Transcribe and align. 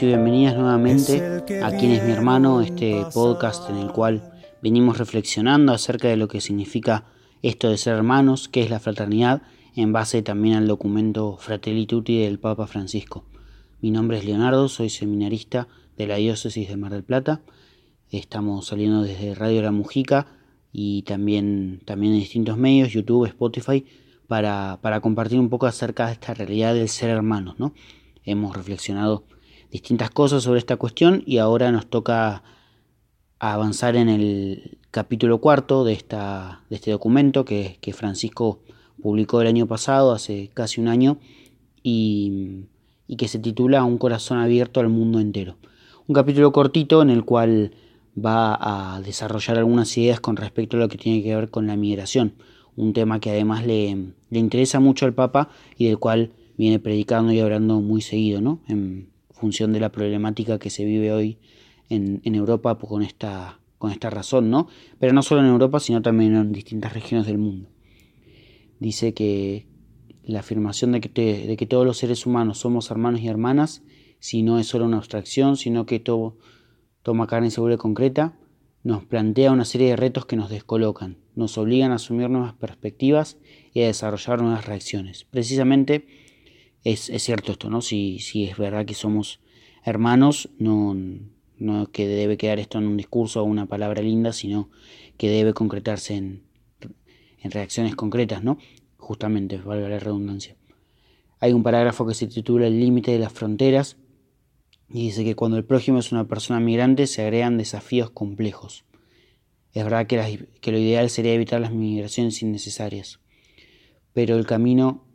bienvenidos 0.00 0.02
y 0.02 0.06
bienvenidas 0.06 0.56
nuevamente 0.56 1.62
a 1.62 1.70
Quien 1.76 1.92
es 1.92 2.04
mi 2.04 2.12
hermano, 2.12 2.60
este 2.60 3.04
podcast 3.12 3.68
en 3.68 3.78
el 3.78 3.90
cual 3.90 4.32
venimos 4.62 4.98
reflexionando 4.98 5.72
acerca 5.72 6.08
de 6.08 6.16
lo 6.16 6.28
que 6.28 6.40
significa 6.40 7.06
esto 7.42 7.68
de 7.68 7.78
ser 7.78 7.94
hermanos, 7.94 8.48
qué 8.48 8.62
es 8.62 8.70
la 8.70 8.78
fraternidad, 8.78 9.42
en 9.74 9.92
base 9.92 10.22
también 10.22 10.56
al 10.56 10.68
documento 10.68 11.36
Fratelli 11.38 11.86
Tutti 11.86 12.20
del 12.22 12.38
Papa 12.38 12.66
Francisco. 12.66 13.24
Mi 13.80 13.90
nombre 13.90 14.18
es 14.18 14.24
Leonardo, 14.24 14.68
soy 14.68 14.88
seminarista 14.88 15.66
de 15.96 16.06
la 16.06 16.16
diócesis 16.16 16.68
de 16.68 16.76
Mar 16.76 16.92
del 16.92 17.02
Plata. 17.02 17.40
Estamos 18.10 18.66
saliendo 18.66 19.02
desde 19.02 19.34
Radio 19.34 19.62
La 19.62 19.72
Mujica 19.72 20.28
y 20.72 21.02
también, 21.02 21.80
también 21.84 22.12
en 22.12 22.20
distintos 22.20 22.56
medios, 22.56 22.92
YouTube, 22.92 23.26
Spotify, 23.26 23.84
para, 24.28 24.78
para 24.80 25.00
compartir 25.00 25.40
un 25.40 25.48
poco 25.48 25.66
acerca 25.66 26.06
de 26.06 26.12
esta 26.12 26.34
realidad 26.34 26.74
del 26.74 26.88
ser 26.88 27.10
hermanos, 27.10 27.58
¿no? 27.58 27.72
hemos 28.24 28.56
reflexionado 28.56 29.24
distintas 29.70 30.10
cosas 30.10 30.42
sobre 30.42 30.58
esta 30.58 30.76
cuestión 30.76 31.22
y 31.26 31.38
ahora 31.38 31.70
nos 31.72 31.86
toca 31.86 32.42
avanzar 33.38 33.96
en 33.96 34.08
el 34.08 34.78
capítulo 34.90 35.38
cuarto 35.38 35.84
de, 35.84 35.92
esta, 35.92 36.62
de 36.70 36.76
este 36.76 36.90
documento 36.90 37.44
que, 37.44 37.78
Francisco 37.92 38.60
publicó 39.00 39.40
el 39.40 39.46
año 39.46 39.66
pasado, 39.66 40.12
hace 40.12 40.50
casi 40.54 40.80
un 40.80 40.88
año, 40.88 41.18
y, 41.82 42.64
y, 43.06 43.16
que 43.16 43.28
se 43.28 43.38
titula 43.38 43.84
Un 43.84 43.98
corazón 43.98 44.38
abierto 44.38 44.80
al 44.80 44.88
mundo 44.88 45.20
entero. 45.20 45.56
Un 46.06 46.14
capítulo 46.14 46.52
cortito 46.52 47.02
en 47.02 47.10
el 47.10 47.24
cual 47.24 47.72
va 48.18 48.58
a 48.60 49.00
desarrollar 49.00 49.58
algunas 49.58 49.96
ideas 49.96 50.20
con 50.20 50.36
respecto 50.36 50.76
a 50.76 50.80
lo 50.80 50.88
que 50.88 50.98
tiene 50.98 51.22
que 51.22 51.34
ver 51.34 51.50
con 51.50 51.66
la 51.66 51.76
migración, 51.76 52.34
un 52.74 52.92
tema 52.92 53.20
que 53.20 53.30
además 53.30 53.64
le, 53.64 54.12
le 54.30 54.38
interesa 54.38 54.80
mucho 54.80 55.06
al 55.06 55.14
Papa 55.14 55.50
y 55.76 55.86
del 55.86 55.98
cual 55.98 56.32
viene 56.56 56.80
predicando 56.80 57.32
y 57.32 57.38
hablando 57.38 57.80
muy 57.80 58.00
seguido, 58.00 58.40
¿no? 58.40 58.60
Función 59.38 59.72
de 59.72 59.80
la 59.80 59.90
problemática 59.90 60.58
que 60.58 60.70
se 60.70 60.84
vive 60.84 61.12
hoy 61.12 61.38
en, 61.88 62.34
Europa 62.34 62.78
con 62.78 63.02
esta, 63.02 63.60
con 63.78 63.90
esta 63.90 64.10
razón, 64.10 64.50
¿no? 64.50 64.68
Pero 64.98 65.12
no 65.12 65.22
solo 65.22 65.40
en 65.40 65.46
Europa, 65.46 65.80
sino 65.80 66.02
también 66.02 66.36
en 66.36 66.52
distintas 66.52 66.92
regiones 66.92 67.26
del 67.26 67.38
mundo. 67.38 67.70
Dice 68.78 69.14
que 69.14 69.66
la 70.22 70.40
afirmación 70.40 70.92
de 70.92 71.00
que, 71.00 71.46
de 71.46 71.56
que 71.56 71.66
todos 71.66 71.86
los 71.86 71.98
seres 71.98 72.26
humanos 72.26 72.58
somos 72.58 72.90
hermanos 72.90 73.20
y 73.20 73.28
hermanas, 73.28 73.82
si 74.18 74.42
no 74.42 74.58
es 74.58 74.66
solo 74.66 74.84
una 74.84 74.98
abstracción, 74.98 75.56
sino 75.56 75.86
que 75.86 76.00
todo 76.00 76.36
toma 77.02 77.26
carne 77.26 77.50
segura 77.50 77.74
y 77.74 77.78
concreta, 77.78 78.36
nos 78.82 79.04
plantea 79.04 79.52
una 79.52 79.64
serie 79.64 79.88
de 79.88 79.96
retos 79.96 80.26
que 80.26 80.36
nos 80.36 80.50
descolocan, 80.50 81.16
nos 81.34 81.58
obligan 81.58 81.92
a 81.92 81.96
asumir 81.96 82.28
nuevas 82.30 82.54
perspectivas 82.54 83.38
y 83.72 83.82
a 83.82 83.86
desarrollar 83.86 84.42
nuevas 84.42 84.66
reacciones. 84.66 85.24
Precisamente 85.24 86.06
es, 86.92 87.22
cierto 87.22 87.52
esto, 87.52 87.70
¿no? 87.70 87.82
Si, 87.82 88.18
si 88.18 88.44
es 88.44 88.56
verdad 88.56 88.86
que 88.86 88.94
somos 88.94 89.40
hermanos, 89.84 90.50
no, 90.58 90.96
no 91.58 91.90
que 91.90 92.06
debe 92.06 92.36
quedar 92.36 92.58
esto 92.58 92.78
en 92.78 92.86
un 92.86 92.96
discurso 92.96 93.42
o 93.42 93.44
una 93.44 93.66
palabra 93.66 94.02
linda, 94.02 94.32
sino 94.32 94.70
que 95.16 95.28
debe 95.28 95.52
concretarse 95.52 96.14
en, 96.14 96.42
en 97.42 97.50
reacciones 97.50 97.94
concretas, 97.94 98.42
¿no? 98.42 98.58
Justamente, 98.96 99.58
valga 99.58 99.88
la 99.88 99.98
redundancia. 99.98 100.56
Hay 101.40 101.52
un 101.52 101.62
parágrafo 101.62 102.06
que 102.06 102.14
se 102.14 102.26
titula 102.26 102.66
El 102.66 102.80
límite 102.80 103.12
de 103.12 103.18
las 103.18 103.32
fronteras 103.32 103.96
y 104.88 105.04
dice 105.04 105.24
que 105.24 105.36
cuando 105.36 105.56
el 105.56 105.64
prójimo 105.64 105.98
es 105.98 106.12
una 106.12 106.26
persona 106.26 106.60
migrante 106.60 107.06
se 107.06 107.22
agregan 107.22 107.58
desafíos 107.58 108.10
complejos. 108.10 108.84
Es 109.72 109.84
verdad 109.84 110.06
que, 110.06 110.48
que 110.60 110.72
lo 110.72 110.78
ideal 110.78 111.10
sería 111.10 111.34
evitar 111.34 111.60
las 111.60 111.72
migraciones 111.72 112.42
innecesarias, 112.42 113.20
pero 114.14 114.36
el 114.36 114.46
camino 114.46 115.07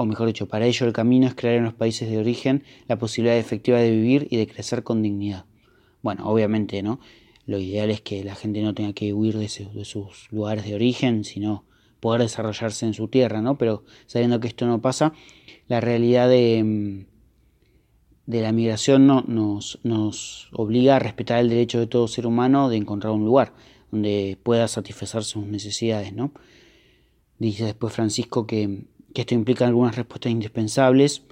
o 0.00 0.04
mejor 0.04 0.28
dicho, 0.28 0.46
para 0.46 0.64
ello 0.64 0.86
el 0.86 0.92
camino 0.92 1.26
es 1.26 1.34
crear 1.34 1.56
en 1.56 1.64
los 1.64 1.74
países 1.74 2.08
de 2.08 2.18
origen 2.18 2.62
la 2.86 3.00
posibilidad 3.00 3.36
efectiva 3.36 3.78
de 3.78 3.90
vivir 3.90 4.28
y 4.30 4.36
de 4.36 4.46
crecer 4.46 4.84
con 4.84 5.02
dignidad. 5.02 5.44
Bueno, 6.02 6.30
obviamente, 6.30 6.84
¿no? 6.84 7.00
Lo 7.46 7.58
ideal 7.58 7.90
es 7.90 8.00
que 8.00 8.22
la 8.22 8.36
gente 8.36 8.62
no 8.62 8.74
tenga 8.74 8.92
que 8.92 9.12
huir 9.12 9.36
de, 9.36 9.48
sus 9.48 10.30
lugares 10.30 10.64
de 10.66 10.76
origen, 10.76 11.24
sino 11.24 11.64
poder 11.98 12.20
desarrollarse 12.20 12.86
en 12.86 12.94
su 12.94 13.08
tierra, 13.08 13.42
¿no? 13.42 13.58
Pero 13.58 13.82
sabiendo 14.06 14.38
que 14.38 14.46
esto 14.46 14.66
no 14.66 14.80
pasa, 14.80 15.14
la 15.66 15.80
realidad 15.80 16.28
de, 16.28 16.62
mm, 16.62 17.06
de 18.30 18.40
la 18.40 18.52
migración 18.52 19.08
no, 19.08 19.24
nos, 19.26 19.80
nos 19.82 20.48
obliga 20.52 20.94
a 20.94 20.98
respetar 21.00 21.40
el 21.40 21.48
derecho 21.48 21.80
de 21.80 21.88
todo 21.88 22.06
ser 22.06 22.24
humano 22.24 22.68
de 22.68 22.76
encontrar 22.76 23.12
un 23.12 23.24
lugar 23.24 23.52
donde 23.90 24.38
pueda 24.44 24.68
satisfacer 24.68 25.24
sus 25.24 25.44
necesidades, 25.44 26.12
¿no? 26.12 26.30
Dice 27.40 27.64
después 27.64 27.92
Francisco 27.92 28.46
que 28.46 28.84
que 29.14 29.22
esto 29.22 29.34
implica 29.34 29.66
algunas 29.66 29.96
respuestas 29.96 30.32
indispensables, 30.32 31.22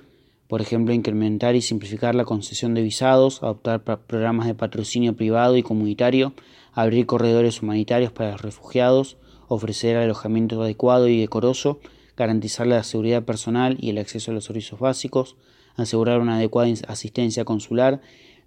por 0.49 0.61
ejemplo, 0.61 0.95
incrementar 0.95 1.57
y 1.57 1.63
simplificar 1.63 2.15
la 2.15 2.25
concesión 2.25 2.75
de 2.75 2.83
visados, 2.83 3.43
adoptar 3.43 3.83
programas 3.83 4.47
de 4.47 4.55
patrocinio 4.55 5.17
privado 5.17 5.57
y 5.57 5.63
comunitario, 5.63 6.35
abrir 6.73 7.07
corredores 7.07 7.63
humanitarios 7.63 8.13
para 8.13 8.33
los 8.33 8.43
refugiados, 8.43 9.17
ofrecer 9.49 9.97
alojamiento 9.97 10.63
adecuado 10.63 11.09
y 11.09 11.19
decoroso, 11.19 11.81
garantizar 12.17 12.67
la 12.67 12.83
seguridad 12.85 13.25
personal 13.25 13.77
y 13.81 13.91
el 13.91 13.99
acceso 13.99 14.31
a 14.31 14.35
los 14.35 14.45
servicios 14.45 14.79
básicos, 14.79 15.37
asegurar 15.75 16.21
una 16.21 16.37
adecuada 16.37 16.73
asistencia 16.89 17.45
consular, 17.45 18.01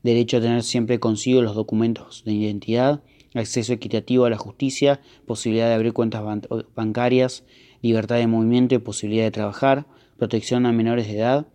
derecho 0.03 0.37
a 0.37 0.41
tener 0.41 0.63
siempre 0.63 0.99
consigo 0.99 1.41
los 1.41 1.55
documentos 1.55 2.23
de 2.25 2.33
identidad, 2.33 3.01
acceso 3.33 3.73
equitativo 3.73 4.25
a 4.25 4.29
la 4.29 4.37
justicia, 4.37 5.01
posibilidad 5.25 5.67
de 5.67 5.75
abrir 5.75 5.93
cuentas 5.93 6.23
bancarias, 6.75 7.43
libertad 7.81 8.17
de 8.17 8.27
movimiento 8.27 8.75
y 8.75 8.79
posibilidad 8.79 9.23
de 9.23 9.31
trabajar, 9.31 9.85
protección 10.17 10.65
a 10.65 10.71
menores 10.71 11.07
de 11.07 11.17
edad 11.17 11.47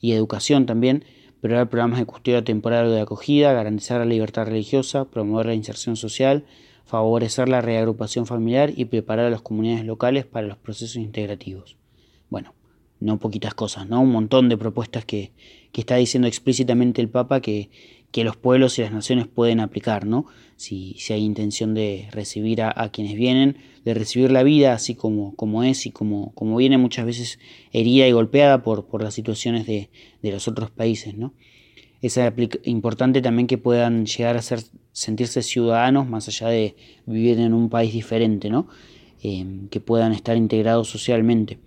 y 0.00 0.12
educación 0.12 0.66
también, 0.66 1.04
preparar 1.40 1.68
programas 1.68 1.98
de 1.98 2.06
custodia 2.06 2.44
temporal 2.44 2.86
o 2.86 2.90
de 2.90 3.00
acogida, 3.00 3.52
garantizar 3.52 3.98
la 3.98 4.06
libertad 4.06 4.46
religiosa, 4.46 5.04
promover 5.06 5.46
la 5.46 5.54
inserción 5.54 5.96
social, 5.96 6.44
favorecer 6.84 7.48
la 7.48 7.60
reagrupación 7.60 8.26
familiar 8.26 8.72
y 8.76 8.86
preparar 8.86 9.26
a 9.26 9.30
las 9.30 9.42
comunidades 9.42 9.84
locales 9.84 10.26
para 10.26 10.46
los 10.46 10.56
procesos 10.56 10.96
integrativos. 10.96 11.76
Bueno, 12.28 12.54
no 12.98 13.18
poquitas 13.18 13.54
cosas, 13.54 13.88
¿no? 13.88 14.00
Un 14.00 14.10
montón 14.10 14.48
de 14.48 14.56
propuestas 14.56 15.04
que, 15.04 15.32
que 15.72 15.80
está 15.80 15.96
diciendo 15.96 16.28
explícitamente 16.28 17.00
el 17.00 17.08
Papa 17.08 17.40
que, 17.40 17.70
que 18.12 18.24
los 18.24 18.36
pueblos 18.36 18.78
y 18.78 18.82
las 18.82 18.92
naciones 18.92 19.26
pueden 19.28 19.60
aplicar, 19.60 20.06
¿no? 20.06 20.26
Si, 20.56 20.94
si 20.98 21.12
hay 21.12 21.22
intención 21.22 21.74
de 21.74 22.08
recibir 22.12 22.62
a, 22.62 22.88
quienes 22.90 23.14
vienen, 23.14 23.56
de 23.84 23.94
recibir 23.94 24.30
la 24.30 24.42
vida 24.42 24.74
así 24.74 24.94
como, 24.94 25.34
como 25.36 25.62
es 25.62 25.86
y 25.86 25.90
como, 25.90 26.32
como 26.34 26.56
viene 26.56 26.76
muchas 26.76 27.06
veces 27.06 27.38
herida 27.72 28.06
y 28.06 28.12
golpeada 28.12 28.62
por, 28.62 28.86
por 28.86 29.02
las 29.02 29.14
situaciones 29.14 29.66
de, 29.66 29.90
de 30.22 30.32
los 30.32 30.48
otros 30.48 30.70
países, 30.70 31.14
¿no? 31.14 31.32
Es 32.02 32.18
importante 32.64 33.20
también 33.20 33.46
que 33.46 33.58
puedan 33.58 34.06
llegar 34.06 34.36
a 34.36 34.42
ser, 34.42 34.60
sentirse 34.92 35.42
ciudadanos 35.42 36.08
más 36.08 36.28
allá 36.28 36.48
de 36.48 36.74
vivir 37.06 37.38
en 37.38 37.52
un 37.52 37.68
país 37.68 37.92
diferente, 37.92 38.48
¿no? 38.48 38.68
Eh, 39.22 39.66
que 39.70 39.80
puedan 39.80 40.12
estar 40.12 40.36
integrados 40.36 40.88
socialmente. 40.88 41.58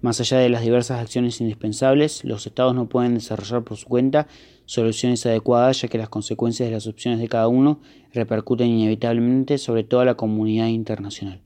Más 0.00 0.20
allá 0.20 0.38
de 0.38 0.48
las 0.48 0.62
diversas 0.62 1.00
acciones 1.00 1.40
indispensables, 1.40 2.24
los 2.24 2.46
estados 2.46 2.74
no 2.74 2.88
pueden 2.88 3.14
desarrollar 3.14 3.62
por 3.62 3.76
su 3.76 3.86
cuenta 3.86 4.26
soluciones 4.66 5.24
adecuadas 5.24 5.80
ya 5.80 5.88
que 5.88 5.96
las 5.96 6.08
consecuencias 6.08 6.68
de 6.68 6.74
las 6.74 6.86
opciones 6.86 7.20
de 7.20 7.28
cada 7.28 7.48
uno 7.48 7.80
repercuten 8.12 8.68
inevitablemente 8.68 9.58
sobre 9.58 9.84
toda 9.84 10.04
la 10.04 10.16
comunidad 10.16 10.66
internacional. 10.66 11.40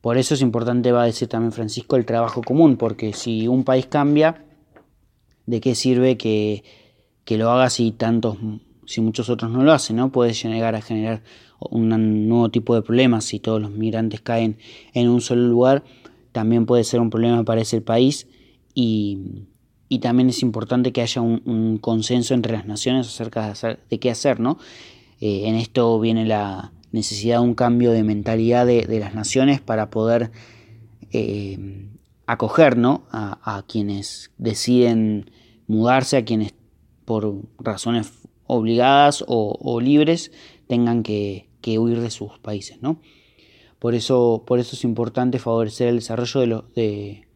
Por 0.00 0.16
eso 0.16 0.34
es 0.34 0.40
importante, 0.40 0.92
va 0.92 1.02
a 1.02 1.06
decir 1.06 1.28
también 1.28 1.52
Francisco, 1.52 1.96
el 1.96 2.06
trabajo 2.06 2.42
común, 2.42 2.76
porque 2.76 3.12
si 3.12 3.46
un 3.48 3.64
país 3.64 3.86
cambia, 3.86 4.46
¿de 5.46 5.60
qué 5.60 5.74
sirve 5.74 6.16
que, 6.16 6.64
que 7.24 7.36
lo 7.36 7.50
haga 7.50 7.68
si 7.68 7.92
tantos, 7.92 8.38
si 8.86 9.02
muchos 9.02 9.28
otros 9.28 9.50
no 9.50 9.62
lo 9.62 9.72
hacen? 9.72 9.96
¿no? 9.96 10.10
Puede 10.10 10.32
llegar 10.32 10.74
a 10.74 10.80
generar 10.80 11.22
un 11.58 12.28
nuevo 12.28 12.50
tipo 12.50 12.74
de 12.74 12.80
problemas 12.80 13.26
si 13.26 13.40
todos 13.40 13.60
los 13.60 13.70
migrantes 13.70 14.22
caen 14.22 14.56
en 14.94 15.10
un 15.10 15.20
solo 15.20 15.42
lugar, 15.42 15.84
también 16.32 16.64
puede 16.64 16.84
ser 16.84 17.00
un 17.00 17.10
problema 17.10 17.44
para 17.44 17.60
ese 17.60 17.82
país 17.82 18.26
y, 18.74 19.18
y 19.92 19.98
también 19.98 20.28
es 20.28 20.42
importante 20.42 20.92
que 20.92 21.02
haya 21.02 21.20
un, 21.20 21.78
consenso 21.78 22.32
entre 22.32 22.52
las 22.52 22.64
naciones 22.64 23.08
acerca 23.08 23.52
de, 23.90 23.98
qué 23.98 24.08
hacer, 24.08 24.38
¿no? 24.38 24.56
Eh, 25.20 25.48
en 25.48 25.56
esto 25.56 25.98
viene 25.98 26.24
la 26.24 26.72
necesidad 26.92 27.40
de 27.40 27.44
un 27.44 27.54
cambio 27.54 27.90
de 27.90 28.04
mentalidad 28.04 28.64
de, 28.66 29.00
las 29.00 29.14
naciones 29.16 29.60
para 29.60 29.90
poder 29.90 30.30
eh, 31.10 31.88
acoger, 32.24 32.78
¿no? 32.78 33.02
A, 33.10 33.64
quienes 33.66 34.30
deciden 34.38 35.32
mudarse, 35.66 36.18
a 36.18 36.24
quienes 36.24 36.54
por 37.04 37.42
razones 37.58 38.12
obligadas 38.46 39.24
o, 39.26 39.80
libres 39.80 40.30
tengan 40.68 41.02
que, 41.02 41.48
huir 41.66 42.00
de 42.00 42.10
sus 42.10 42.38
países, 42.38 42.80
¿no? 42.80 43.00
Por 43.80 43.96
eso, 43.96 44.44
por 44.46 44.60
eso 44.60 44.76
es 44.76 44.84
importante 44.84 45.40
favorecer 45.40 45.88
el 45.88 45.96
desarrollo 45.96 46.40
de, 46.40 46.46
los 46.46 46.74
de 46.76 47.26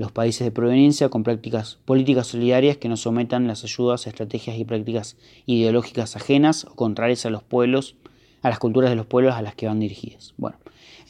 los 0.00 0.12
países 0.12 0.46
de 0.46 0.50
proveniencia 0.50 1.10
con 1.10 1.24
prácticas 1.24 1.76
políticas 1.84 2.28
solidarias 2.28 2.78
que 2.78 2.88
no 2.88 2.96
sometan 2.96 3.46
las 3.46 3.64
ayudas 3.64 4.06
a 4.06 4.08
estrategias 4.08 4.56
y 4.56 4.64
prácticas 4.64 5.18
ideológicas 5.44 6.16
ajenas 6.16 6.64
o 6.64 6.74
contrarias 6.74 7.26
a 7.26 7.30
los 7.30 7.42
pueblos, 7.42 7.96
a 8.40 8.48
las 8.48 8.58
culturas 8.58 8.88
de 8.88 8.96
los 8.96 9.04
pueblos 9.04 9.34
a 9.34 9.42
las 9.42 9.54
que 9.54 9.66
van 9.66 9.78
dirigidas. 9.78 10.32
Bueno, 10.38 10.56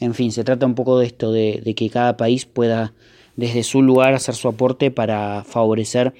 en 0.01 0.13
fin, 0.13 0.33
se 0.33 0.43
trata 0.43 0.65
un 0.65 0.75
poco 0.75 0.99
de 0.99 1.05
esto, 1.05 1.31
de, 1.31 1.73
que 1.73 1.89
cada 1.89 2.17
país 2.17 2.45
pueda 2.45 2.91
desde 3.37 3.63
su 3.63 3.81
lugar 3.81 4.13
hacer 4.13 4.35
su 4.35 4.49
aporte 4.49 4.91
para 4.91 5.45
favorecer 5.45 6.13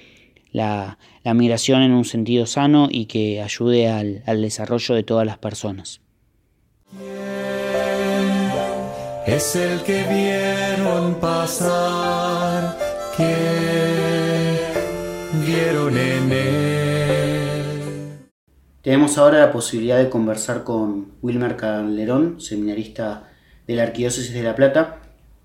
la, 0.54 0.98
migración 1.26 1.82
en 1.82 1.92
un 1.92 2.06
sentido 2.06 2.46
sano 2.46 2.88
y 2.90 3.08
que 3.08 3.42
ayude 3.42 3.90
al, 3.90 4.42
desarrollo 4.42 4.96
de 4.96 5.04
todas 5.04 5.26
las 5.26 5.40
personas. 5.40 6.00
Es 9.26 9.56
el 9.56 9.82
que 9.82 10.04
vieron 10.10 11.16
pasar, 11.16 12.61
vieron 15.46 15.98
en 15.98 16.32
él. 16.32 17.64
Tenemos 18.82 19.18
ahora 19.18 19.40
la 19.40 19.52
posibilidad 19.52 19.98
de 19.98 20.10
conversar 20.10 20.64
con 20.64 21.12
Wilmer 21.22 21.56
Calderón, 21.56 22.42
seminarista 22.42 23.30
de 23.68 23.76
la 23.76 23.84
Arquidiócesis 23.84 24.34
de 24.34 24.44
La 24.44 24.56
Plata. 24.56 25.00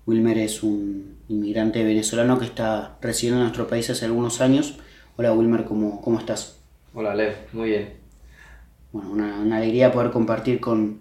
Wilmer 0.05 0.37
es 0.37 0.63
un 0.63 1.17
inmigrante 1.27 1.83
venezolano 1.83 2.39
que 2.39 2.45
está 2.45 2.97
residiendo 3.01 3.39
en 3.39 3.43
nuestro 3.43 3.67
país 3.67 3.89
hace 3.89 4.05
algunos 4.05 4.41
años 4.41 4.79
Hola 5.19 5.33
Wilmer, 5.33 5.65
¿cómo, 5.65 5.99
cómo 5.99 6.19
estás? 6.19 6.59
Hola 6.93 7.15
Lev, 7.15 7.33
muy 7.51 7.69
bien. 7.69 7.93
Bueno, 8.91 9.09
una, 9.09 9.57
alegría 9.57 9.91
poder 9.91 10.11
compartir 10.11 10.59
con, 10.59 10.99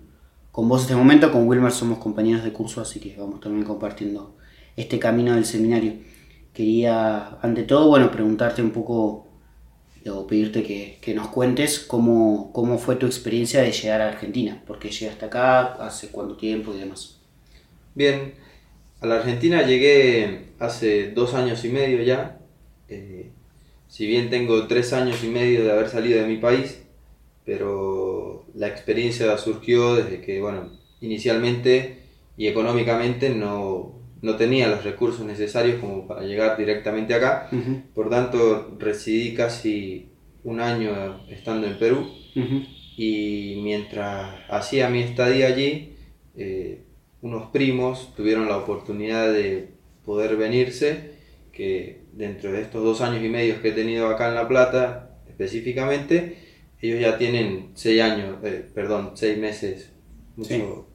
vos 0.55 0.81
este 0.81 0.97
momento. 0.97 1.31
Con 1.31 1.47
Wilmer 1.47 1.71
somos 1.71 1.99
compañeros 1.99 2.43
de 2.43 2.51
curso, 2.51 2.81
así 2.81 2.99
que 2.99 3.15
vamos 3.19 3.41
también 3.41 3.67
compartiendo 3.67 4.35
este 4.75 4.99
camino 4.99 5.35
del 5.35 5.45
seminario. 5.45 5.97
Quería, 6.57 7.37
ante 7.43 7.65
todo, 7.65 7.89
bueno, 7.89 8.11
preguntarte 8.11 8.63
un 8.63 8.71
poco 8.71 9.27
o 10.09 10.27
pedirte 10.27 10.63
que, 10.63 11.15
nos 11.15 11.29
cuentes 11.29 11.81
cómo, 11.81 12.51
cómo 12.55 12.79
fue 12.79 12.97
tu 12.97 13.05
experiencia 13.05 13.61
de 13.61 13.73
llegar 13.73 14.01
a 14.01 14.09
Argentina, 14.09 14.63
porque 14.67 14.89
llegaste 14.89 15.27
acá, 15.27 15.75
hace 15.75 16.09
cuánto 16.09 16.39
tiempo 16.39 16.73
y 16.73 16.79
demás. 16.79 17.21
Bien, 17.95 18.33
a 19.03 19.07
la 19.07 19.17
Argentina 19.17 19.67
llegué 19.67 20.53
hace 20.59 21.11
dos 21.11 21.35
años 21.35 21.63
y 21.67 21.69
medio 21.69 22.03
ya. 22.03 22.39
Eh, 22.89 23.33
si 23.87 24.07
bien 24.07 24.31
tengo 24.31 24.67
tres 24.67 24.95
años 24.95 25.23
y 25.25 25.29
medio 25.29 25.63
de 25.63 25.73
haber 25.73 25.91
salido 25.91 26.23
de 26.23 26.27
mi 26.27 26.39
país, 26.39 26.83
pero 27.45 28.47
la 28.55 28.69
experiencia 28.69 29.37
surgió 29.37 29.97
desde 29.97 30.23
que, 30.23 30.41
bueno, 30.41 30.73
inicialmente 31.03 31.99
y 32.39 32.47
económicamente 32.47 33.29
no, 33.29 33.96
tenía 34.37 34.69
los 34.69 34.85
recursos 34.85 35.25
necesarios 35.25 35.81
como 35.81 36.07
para 36.07 36.23
llegar 36.23 36.57
directamente 36.57 37.15
acá. 37.15 37.49
Por 37.95 38.11
tanto, 38.11 38.77
residí 38.79 39.35
casi 39.35 40.11
un 40.45 40.61
año 40.61 41.27
estando 41.29 41.67
en 41.67 41.79
Perú 41.79 42.09
y 42.97 43.61
mientras 43.63 44.35
hacía 44.49 44.89
mi 44.89 45.01
estadía 45.03 45.49
allí, 45.49 45.97
eh, 46.37 46.83
unos 47.21 47.51
primos 47.51 48.15
tuvieron 48.15 48.49
la 48.49 48.57
oportunidad 48.57 49.33
de 49.33 49.71
poder 50.05 50.37
venirse, 50.37 51.17
que 51.53 52.03
dentro 52.13 52.53
de 52.53 52.63
estos 52.63 52.83
dos 52.85 53.01
años 53.01 53.25
y 53.25 53.29
medio 53.29 53.61
que 53.61 53.69
he 53.69 53.73
tenido 53.73 54.09
acá 54.09 54.29
en 54.29 54.35
La 54.35 54.49
Plata, 54.49 55.19
específicamente, 55.29 56.39
ellos 56.81 57.01
ya 57.01 57.19
tienen 57.19 57.71
seis 57.75 58.01
años, 58.01 58.37
eh, 58.45 58.65
perdón, 58.75 59.13
seis 59.15 59.39
meses, 59.39 59.93
mucho, 60.37 60.87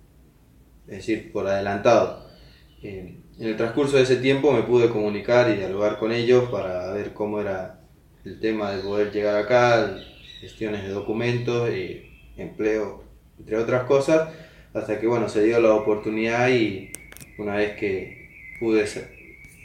es 0.88 0.98
decir, 0.98 1.32
por 1.32 1.48
adelantado. 1.48 2.31
Eh, 2.84 3.18
en 3.40 3.48
el 3.48 3.58
transcurso 3.58 3.98
de 3.98 4.04
ese 4.04 4.18
tiempo 4.18 4.52
me 4.52 4.64
pude 4.64 4.90
comunicar 4.90 5.50
y 5.50 5.58
dialogar 5.58 5.98
con 5.98 6.12
ellos 6.12 6.50
para 6.50 6.92
ver 6.94 7.14
cómo 7.14 7.40
era 7.40 7.82
el 8.24 8.40
tema 8.40 8.72
de 8.72 8.84
poder 8.84 9.12
llegar 9.12 9.36
acá, 9.36 9.98
gestiones 10.40 10.84
de 10.84 10.90
documentos, 10.90 11.70
eh, 11.70 12.10
empleo, 12.38 13.04
entre 13.40 13.58
otras 13.58 13.84
cosas, 13.84 14.30
hasta 14.74 15.00
que 15.00 15.08
bueno, 15.08 15.28
se 15.30 15.44
dio 15.44 15.60
la 15.60 15.74
oportunidad 15.74 16.50
y 16.50 16.92
una 17.38 17.56
vez 17.56 17.76
que 17.78 18.30
pude 18.60 18.86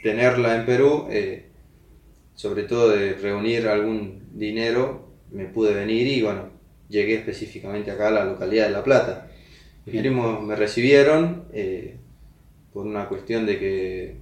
tenerla 0.01 0.55
en 0.55 0.65
Perú, 0.65 1.07
eh, 1.09 1.45
sobre 2.35 2.63
todo 2.63 2.89
de 2.89 3.13
reunir 3.13 3.67
algún 3.67 4.27
dinero, 4.33 5.11
me 5.31 5.45
pude 5.45 5.73
venir 5.73 6.07
y 6.07 6.21
bueno, 6.21 6.49
llegué 6.89 7.15
específicamente 7.15 7.91
acá 7.91 8.07
a 8.07 8.11
la 8.11 8.25
localidad 8.25 8.67
de 8.67 8.73
La 8.73 8.83
Plata. 8.83 9.31
Mis 9.85 10.01
primos 10.01 10.43
me 10.43 10.55
recibieron 10.55 11.45
eh, 11.53 11.96
por 12.77 12.85
una 12.85 13.09
cuestión 13.09 13.47
de 13.47 13.57
que 13.57 14.17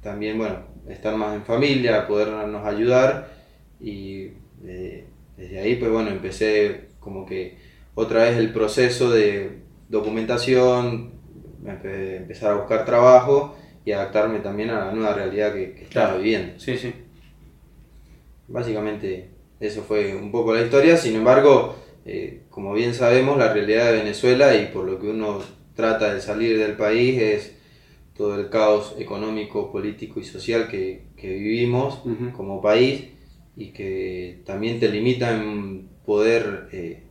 también, 0.00 0.38
bueno, 0.38 0.60
estar 0.88 1.14
más 1.14 1.34
en 1.34 1.44
familia, 1.44 2.06
podernos 2.06 2.64
ayudar 2.64 3.28
y 3.78 4.30
eh, 4.64 5.04
desde 5.36 5.58
ahí 5.58 5.76
pues 5.76 5.92
bueno, 5.92 6.08
empecé 6.08 6.86
como 7.00 7.26
que 7.26 7.58
otra 7.94 8.22
vez 8.22 8.38
el 8.38 8.50
proceso 8.50 9.10
de 9.10 9.58
documentación, 9.90 11.20
empezar 11.66 12.52
a 12.52 12.56
buscar 12.56 12.86
trabajo 12.86 13.58
y 13.84 13.92
adaptarme 13.92 14.38
también 14.38 14.70
a 14.70 14.86
la 14.86 14.92
nueva 14.92 15.12
realidad 15.12 15.52
que, 15.52 15.82
estaba 15.82 16.16
viviendo. 16.16 16.58
Sí, 16.58 16.78
sí. 16.78 16.94
Básicamente 18.48 19.32
eso 19.60 19.82
fue 19.82 20.16
un 20.16 20.32
poco 20.32 20.54
la 20.54 20.62
historia, 20.62 20.96
sin 20.96 21.14
embargo, 21.14 21.76
eh, 22.06 22.44
como 22.48 22.72
bien 22.72 22.94
sabemos, 22.94 23.36
la 23.36 23.52
realidad 23.52 23.92
de 23.92 23.98
Venezuela 23.98 24.56
y 24.56 24.68
por 24.68 24.86
lo 24.86 24.98
que 24.98 25.08
uno 25.08 25.42
trata 25.74 26.14
de 26.14 26.22
salir 26.22 26.58
del 26.58 26.72
país 26.72 27.20
es 27.20 27.55
todo 28.16 28.40
el 28.40 28.48
caos 28.48 28.94
económico, 28.98 29.70
político 29.70 30.20
y 30.20 30.24
social 30.24 30.68
que, 30.68 31.04
vivimos 31.20 32.02
como 32.36 32.62
país 32.62 33.06
y 33.56 33.72
que 33.72 34.42
también 34.44 34.78
te 34.78 34.88
limita 34.88 35.34
en 35.34 35.88
poder 36.04 36.68
eh, 36.72 37.02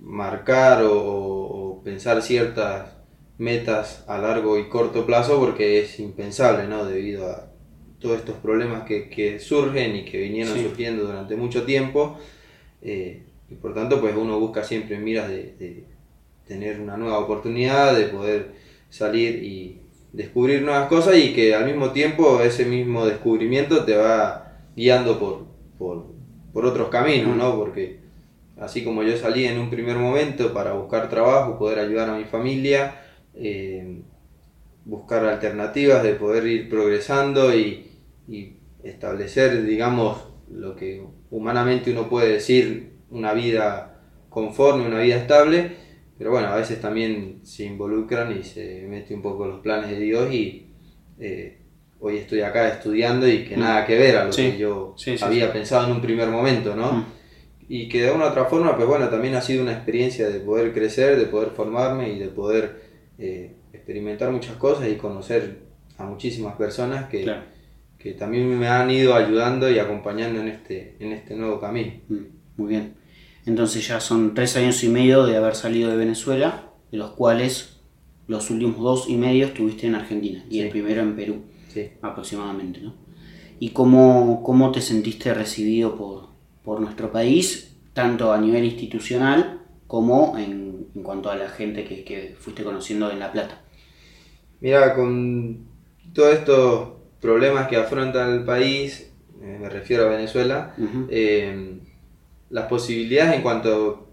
marcar 0.00 0.82
o, 0.84 1.80
pensar 1.84 2.20
ciertas 2.22 2.96
metas 3.38 4.04
a 4.08 4.18
largo 4.18 4.58
y 4.58 4.68
corto 4.68 5.06
plazo 5.06 5.38
porque 5.38 5.80
es 5.80 5.98
impensable, 6.00 6.66
¿no? 6.66 6.84
Debido 6.84 7.30
a 7.30 7.50
todos 7.98 8.18
estos 8.18 8.36
problemas 8.36 8.84
que, 8.84 9.38
surgen 9.40 9.96
y 9.96 10.04
que 10.04 10.18
vinieron 10.18 10.58
surgiendo 10.58 11.04
durante 11.04 11.36
mucho 11.36 11.64
tiempo. 11.64 12.18
Eh, 12.82 13.22
y 13.48 13.54
por 13.54 13.74
tanto, 13.74 14.00
pues 14.00 14.14
uno 14.16 14.38
busca 14.38 14.64
siempre 14.64 14.98
miras 14.98 15.28
de, 15.28 15.84
tener 16.46 16.80
una 16.80 16.96
nueva 16.96 17.18
oportunidad, 17.18 17.96
de 17.96 18.06
poder 18.06 18.52
salir 18.90 19.42
y 19.42 19.80
descubrir 20.12 20.62
nuevas 20.62 20.88
cosas 20.88 21.16
y 21.16 21.32
que 21.32 21.54
al 21.54 21.66
mismo 21.66 21.90
tiempo 21.90 22.40
ese 22.40 22.64
mismo 22.64 23.06
descubrimiento 23.06 23.84
te 23.84 23.96
va 23.96 24.52
guiando 24.74 25.18
por, 25.18 25.46
por, 25.78 26.16
otros 26.64 26.88
caminos, 26.88 27.36
¿no? 27.36 27.56
Porque 27.56 28.00
así 28.56 28.82
como 28.82 29.04
yo 29.04 29.16
salí 29.16 29.44
en 29.44 29.58
un 29.58 29.70
primer 29.70 29.96
momento 29.96 30.52
para 30.52 30.72
buscar 30.72 31.08
trabajo, 31.08 31.56
poder 31.56 31.78
ayudar 31.78 32.10
a 32.10 32.16
mi 32.16 32.24
familia, 32.24 33.00
eh, 33.34 34.02
buscar 34.84 35.24
alternativas 35.24 36.02
de 36.02 36.14
poder 36.14 36.46
ir 36.46 36.68
progresando 36.68 37.54
y, 37.54 37.84
establecer, 38.82 39.64
digamos, 39.64 40.28
lo 40.50 40.74
que 40.76 41.02
humanamente 41.30 41.92
uno 41.92 42.08
puede 42.08 42.32
decir, 42.32 42.92
una 43.10 43.34
vida 43.34 44.00
conforme, 44.28 44.86
una 44.86 45.00
vida 45.00 45.16
estable, 45.16 45.76
pero 46.18 46.32
bueno, 46.32 46.48
a 46.48 46.56
veces 46.56 46.80
también 46.80 47.40
se 47.44 47.64
involucran 47.64 48.36
y 48.36 48.42
se 48.42 48.84
mete 48.88 49.14
un 49.14 49.22
poco 49.22 49.46
los 49.46 49.60
planes 49.60 49.90
de 49.90 50.00
Dios 50.00 50.34
y 50.34 50.66
eh, 51.20 51.58
hoy 52.00 52.16
estoy 52.16 52.40
acá 52.40 52.68
estudiando 52.68 53.28
y 53.28 53.44
que 53.44 53.56
mm. 53.56 53.60
nada 53.60 53.86
que 53.86 53.96
ver 53.96 54.16
a 54.16 54.24
lo 54.24 54.32
que 54.32 54.58
yo 54.58 54.96
había 55.22 55.52
pensado 55.52 55.86
en 55.86 55.92
un 55.92 56.02
primer 56.02 56.28
momento, 56.28 56.74
¿no? 56.74 56.92
Mm. 56.92 57.06
Y 57.68 57.88
que 57.88 58.02
de 58.02 58.10
una 58.10 58.24
u 58.24 58.28
otra 58.28 58.46
forma, 58.46 58.74
pues 58.76 58.88
bueno, 58.88 59.08
también 59.08 59.34
ha 59.36 59.40
sido 59.40 59.62
una 59.62 59.72
experiencia 59.72 60.28
de 60.28 60.40
poder 60.40 60.72
crecer, 60.72 61.16
de 61.18 61.26
poder 61.26 61.50
formarme 61.50 62.10
y 62.10 62.18
de 62.18 62.28
poder 62.28 62.82
eh, 63.18 63.54
experimentar 63.72 64.32
muchas 64.32 64.56
cosas 64.56 64.88
y 64.88 64.96
conocer 64.96 65.58
a 65.98 66.04
muchísimas 66.04 66.56
personas 66.56 67.08
que, 67.08 67.30
que 67.98 68.14
también 68.14 68.58
me 68.58 68.68
han 68.68 68.90
ido 68.90 69.14
ayudando 69.14 69.70
y 69.70 69.78
acompañando 69.78 70.40
en 70.40 70.48
este, 70.48 70.96
en 70.98 71.12
este 71.12 71.36
nuevo 71.36 71.60
camino. 71.60 71.92
Mm, 72.08 72.16
muy 72.56 72.68
bien. 72.68 72.97
Entonces 73.48 73.88
ya 73.88 73.98
son 74.00 74.34
tres 74.34 74.56
años 74.56 74.84
y 74.84 74.88
medio 74.88 75.24
de 75.26 75.36
haber 75.36 75.54
salido 75.54 75.90
de 75.90 75.96
Venezuela, 75.96 76.70
de 76.92 76.98
los 76.98 77.10
cuales 77.10 77.80
los 78.26 78.50
últimos 78.50 78.78
dos 78.78 79.08
y 79.08 79.16
medio 79.16 79.46
estuviste 79.46 79.86
en 79.86 79.94
Argentina 79.94 80.44
y 80.48 80.60
el 80.60 80.68
primero 80.68 81.02
en 81.02 81.16
Perú, 81.16 81.42
aproximadamente. 82.02 82.80
¿no? 82.80 82.94
¿Y 83.58 83.70
cómo, 83.70 84.42
cómo 84.44 84.70
te 84.70 84.80
sentiste 84.80 85.34
recibido 85.34 85.96
por, 85.96 86.28
por 86.62 86.80
nuestro 86.80 87.10
país, 87.10 87.76
tanto 87.94 88.32
a 88.32 88.38
nivel 88.38 88.64
institucional 88.64 89.62
como 89.86 90.36
en 90.38 90.68
en 90.94 91.02
cuanto 91.02 91.30
a 91.30 91.36
la 91.36 91.48
gente 91.48 91.84
que, 91.84 92.34
fuiste 92.38 92.64
conociendo 92.64 93.10
en 93.10 93.18
La 93.18 93.32
Plata? 93.32 93.60
Mira, 94.60 94.94
con 94.94 95.66
todos 96.12 96.34
estos 96.34 96.88
problemas 97.20 97.68
que 97.68 97.76
afronta 97.76 98.26
el 98.28 98.44
país, 98.44 99.12
eh, 99.40 99.58
me 99.60 99.68
refiero 99.68 100.06
a 100.06 100.08
Venezuela, 100.08 100.74
eh, 101.08 101.78
las 102.50 102.66
posibilidades 102.66 103.36
en 103.36 103.42
cuanto, 103.42 104.08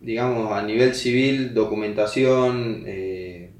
digamos, 0.00 0.52
a 0.52 0.62
nivel 0.62 0.94
civil, 0.94 1.54
documentación, 1.54 2.84
eh, 2.86 3.52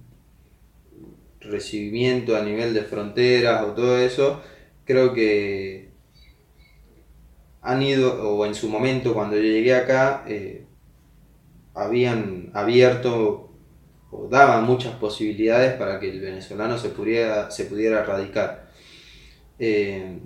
recibimiento 1.40 2.36
a 2.36 2.42
nivel 2.42 2.74
de 2.74 2.82
fronteras 2.82 3.64
o 3.64 3.72
todo 3.72 3.98
eso, 3.98 4.42
creo 4.84 5.12
que 5.14 5.90
han 7.62 7.82
ido, 7.82 8.36
o 8.36 8.46
en 8.46 8.54
su 8.54 8.68
momento 8.68 9.14
cuando 9.14 9.36
yo 9.36 9.42
llegué 9.42 9.74
acá, 9.74 10.24
habían 11.74 12.50
abierto 12.54 13.50
o 14.10 14.28
daban 14.28 14.64
muchas 14.64 14.94
posibilidades 14.96 15.74
para 15.74 16.00
que 16.00 16.10
el 16.10 16.20
venezolano 16.20 16.76
se 16.78 16.88
pudiera, 16.88 17.50
se 17.50 17.64
pudiera 17.64 18.04
radicar. 18.04 18.70
Eh, 19.58 20.18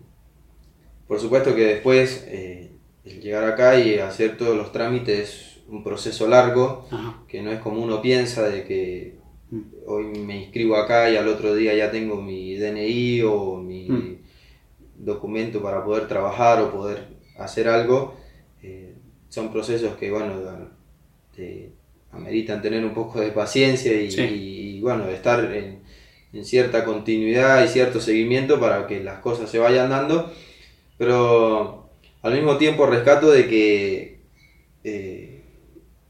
por 1.07 1.21
supuesto 1.21 1.55
que 1.55 1.65
después 1.67 2.25
eh, 2.29 2.71
el 3.05 3.21
llegar 3.21 3.45
acá 3.45 3.79
y 3.79 3.99
hacer 3.99 4.37
todos 4.37 4.57
los 4.57 4.73
trámites 4.73 5.19
es 5.19 5.55
un 5.69 5.83
proceso 5.83 6.27
largo, 6.29 6.87
que 7.29 7.43
no 7.43 7.51
es 7.51 7.61
como 7.61 7.83
uno 7.83 8.01
piensa 8.03 8.49
de 8.49 8.65
que 8.65 9.19
mm. 9.51 9.61
hoy 9.87 10.05
me 10.05 10.45
inscribo 10.45 10.77
acá 10.77 11.11
y 11.11 11.17
al 11.17 11.29
otro 11.29 11.55
día 11.55 11.75
ya 11.75 11.91
tengo 11.91 12.21
mi 12.21 12.57
DNI 12.57 13.23
o 13.23 13.57
mi 13.57 13.89
mm. 13.89 14.19
documento 14.99 15.63
para 15.63 15.85
poder 15.85 16.09
trabajar 16.09 16.61
o 16.61 16.71
poder 16.71 17.09
hacer 17.39 17.69
algo. 17.69 18.17
Eh, 18.63 18.95
son 19.29 19.53
procesos 19.53 19.97
que, 19.97 20.11
bueno, 20.11 20.35
te 21.35 21.73
ameritan 22.13 22.63
tener 22.63 22.85
un 22.85 22.95
poco 22.95 23.21
de 23.21 23.33
paciencia 23.33 23.93
y, 23.93 24.81
bueno, 24.81 25.09
estar 25.09 25.53
en, 25.53 25.81
en, 26.33 26.45
cierta 26.45 26.85
continuidad 26.85 27.65
y 27.65 27.69
cierto 27.69 28.01
seguimiento 28.01 28.61
para 28.61 28.87
que 28.87 29.03
las 29.03 29.19
cosas 29.19 29.51
se 29.51 29.59
vayan 29.59 29.91
dando. 29.91 30.33
Pero 30.97 31.84
al 32.25 32.33
mismo 32.33 32.57
tiempo 32.57 32.87
rescato 32.87 33.31
de 33.31 33.47
que, 33.47 34.21
eh, 34.83 35.45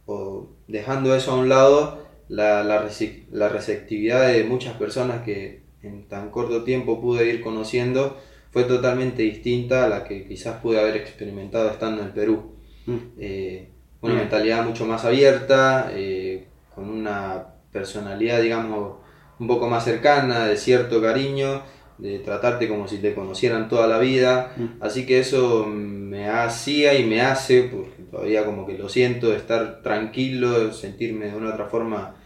o 0.06 0.49
dejando 0.68 1.14
eso 1.14 1.33
a 1.33 1.35
un 1.35 1.49
lado, 1.49 2.06
la, 2.28 2.62
la, 2.62 2.88
la 3.33 3.49
receptividad 3.49 4.28
de 4.33 4.44
muchas 4.44 4.76
personas 4.76 5.23
que 5.25 5.64
en 5.83 6.09
tan 6.09 6.30
corto 6.30 6.62
tiempo 6.62 7.00
pude 7.00 7.28
ir 7.28 7.40
conociendo 7.40 8.16
fue 8.52 8.62
totalmente 8.62 9.25
distinta 9.25 9.85
a 9.85 9.88
la 9.88 10.04
que 10.04 10.25
quizás 10.28 10.61
pude 10.61 10.78
haber 10.78 10.97
experimentado 10.97 11.68
estando 11.68 12.02
en 12.02 12.06
el 12.06 12.14
Perú. 12.14 12.54
Mm. 12.87 12.97
Eh, 13.18 13.68
una 14.00 14.14
mentalidad 14.14 14.64
mucho 14.64 14.87
más 14.87 15.04
abierta, 15.04 15.90
eh, 15.92 16.47
con 16.76 16.88
una 16.90 17.49
personalidad, 17.73 18.40
digamos, 18.40 18.99
un 19.40 19.49
poco 19.49 19.68
más 19.68 19.85
cercana, 19.85 20.47
de 20.47 20.56
cierto 20.56 21.02
cariño, 21.02 21.62
de 21.98 22.18
tratarte 22.18 22.68
como 22.68 22.88
si 22.88 22.98
te 22.98 23.14
conocieran 23.14 23.68
toda 23.68 23.86
la 23.86 23.98
vida. 23.98 24.52
Mm. 24.56 24.82
Así 24.82 25.06
que 25.06 25.18
eso 25.18 25.66
me 25.66 26.28
hacía 26.28 26.94
y 26.98 27.04
me 27.04 27.20
hace, 27.20 27.64
porque 27.64 28.02
todavía 28.10 28.44
como 28.44 28.66
que 28.66 28.78
lo 28.78 28.88
siento, 28.88 29.34
estar 29.34 29.82
tranquilo, 29.82 30.72
sentirme 30.72 31.26
de 31.26 31.36
una 31.36 31.50
otra 31.50 31.66
forma 31.66 32.16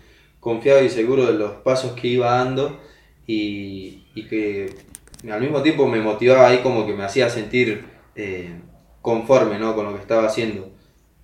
confiado 0.41 0.83
y 0.85 0.89
seguro 0.89 1.27
de 1.27 1.35
los 1.35 1.53
pasos 1.63 1.93
que 1.93 2.09
iba 2.09 2.31
dando 2.31 2.81
y, 3.27 4.05
que 4.29 4.75
al 5.31 5.41
mismo 5.41 5.63
tiempo 5.63 5.87
me 5.87 6.01
motivaba 6.01 6.49
ahí 6.49 6.59
como 6.59 6.87
que 6.87 6.93
me 6.93 7.05
hacía 7.05 7.31
sentir 7.31 7.85
eh, 8.15 8.51
conforme 9.01 9.59
¿no? 9.59 9.75
con 9.75 9.87
lo 9.87 9.95
que 9.95 10.01
estaba 10.01 10.27
haciendo 10.27 10.71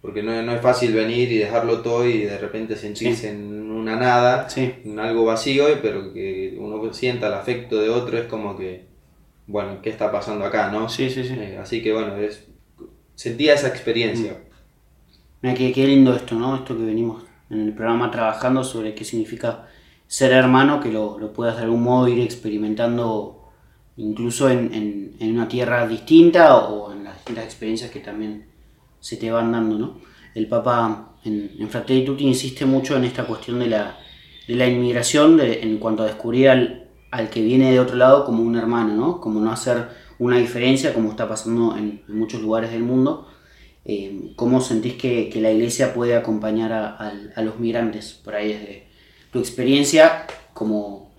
porque 0.05 0.23
no, 0.23 0.43
no, 0.43 0.55
es 0.55 0.61
fácil 0.61 0.93
venir 0.93 1.33
y 1.33 1.39
dejarlo 1.39 1.81
todo 1.81 2.07
y 2.07 2.25
de 2.25 2.37
repente 2.37 2.77
sentirse 2.77 3.31
en 3.31 3.64
una 3.85 3.97
nada, 3.97 4.49
en 4.57 4.99
algo 4.99 5.25
vacío, 5.27 5.67
pero 5.83 6.13
que 6.13 6.57
uno 6.59 6.93
sienta 6.93 7.29
el 7.29 7.35
afecto 7.35 7.77
de 7.77 7.91
otro 7.91 8.19
es 8.19 8.27
como 8.27 8.57
que, 8.57 8.87
bueno, 9.47 9.81
¿qué 9.83 9.91
está 9.91 10.11
pasando 10.11 10.45
acá, 10.45 10.71
no? 10.71 10.89
Sí, 10.89 11.11
sí, 11.11 11.23
sí. 11.23 11.35
Eh, 11.35 11.59
así 11.61 11.83
que 11.83 11.93
bueno, 11.93 12.17
es, 12.17 12.47
sentía 13.15 13.55
esa 13.55 13.69
experiencia. 13.69 14.33
Mm. 14.33 14.55
Mira, 15.43 15.55
qué, 15.55 15.73
qué 15.73 15.87
lindo 15.87 16.15
esto, 16.15 16.35
¿no? 16.35 16.57
Esto 16.57 16.77
que 16.77 16.85
venimos 16.85 17.23
en 17.51 17.61
el 17.61 17.75
programa 17.75 18.11
trabajando 18.11 18.65
sobre 18.65 18.95
qué 18.95 19.05
significa 19.05 19.69
ser 20.07 20.33
hermano, 20.33 20.81
que 20.81 20.91
lo, 20.91 21.19
lo 21.19 21.33
puedas 21.33 21.57
de 21.57 21.65
algún 21.65 21.83
modo 21.83 22.09
ir 22.09 22.21
experimentando 22.21 23.53
incluso 23.97 24.51
en, 24.51 24.73
en, 24.75 25.17
en 25.21 25.33
una 25.33 25.47
tierra 25.47 25.87
distinta 25.87 26.57
o 26.57 26.93
en 26.93 27.05
las 27.05 27.15
distintas 27.17 27.45
experiencias 27.45 27.91
que 27.91 28.01
también 28.01 28.47
se 29.01 29.19
te 29.19 29.31
van 29.31 29.53
dando, 29.53 29.79
¿no? 29.79 30.01
El 30.35 30.49
Papa 30.49 31.14
en, 31.25 31.53
en 31.59 31.69
Fratelli 31.69 32.05
Tutti 32.05 32.25
insiste 32.25 32.65
mucho 32.65 32.97
en 32.97 33.05
esta 33.05 33.25
cuestión 33.25 33.59
de 33.59 33.69
la, 33.69 33.99
de 34.47 34.55
la 34.55 34.67
inmigración 34.67 35.41
en 35.41 35.79
cuanto 35.79 36.03
a 36.03 36.07
descubrir 36.07 36.49
al, 36.49 36.89
al, 37.11 37.31
que 37.31 37.43
viene 37.43 37.73
de 37.73 37.81
otro 37.81 37.97
lado 37.97 38.25
como 38.25 38.43
un 38.43 38.57
hermano, 38.57 38.95
¿no? 38.95 39.21
Como 39.21 39.41
no 39.41 39.51
hacer 39.51 39.89
una 40.19 40.39
diferencia 40.39 40.95
como 40.95 41.11
está 41.11 41.29
pasando 41.29 41.77
en, 41.77 42.03
muchos 42.09 42.41
lugares 42.41 42.71
del 42.71 42.83
mundo. 42.83 43.29
Eh, 43.85 44.33
¿Cómo 44.37 44.61
sentís 44.61 44.95
que, 44.95 45.29
que, 45.29 45.41
la 45.41 45.51
iglesia 45.51 45.93
puede 45.93 46.17
acompañar 46.17 46.73
a, 46.73 46.97
a, 47.35 47.43
los 47.43 47.59
migrantes 47.59 48.15
por 48.25 48.35
ahí 48.35 48.49
desde 48.49 48.87
tu 49.31 49.39
experiencia 49.39 50.27
como 50.55 51.13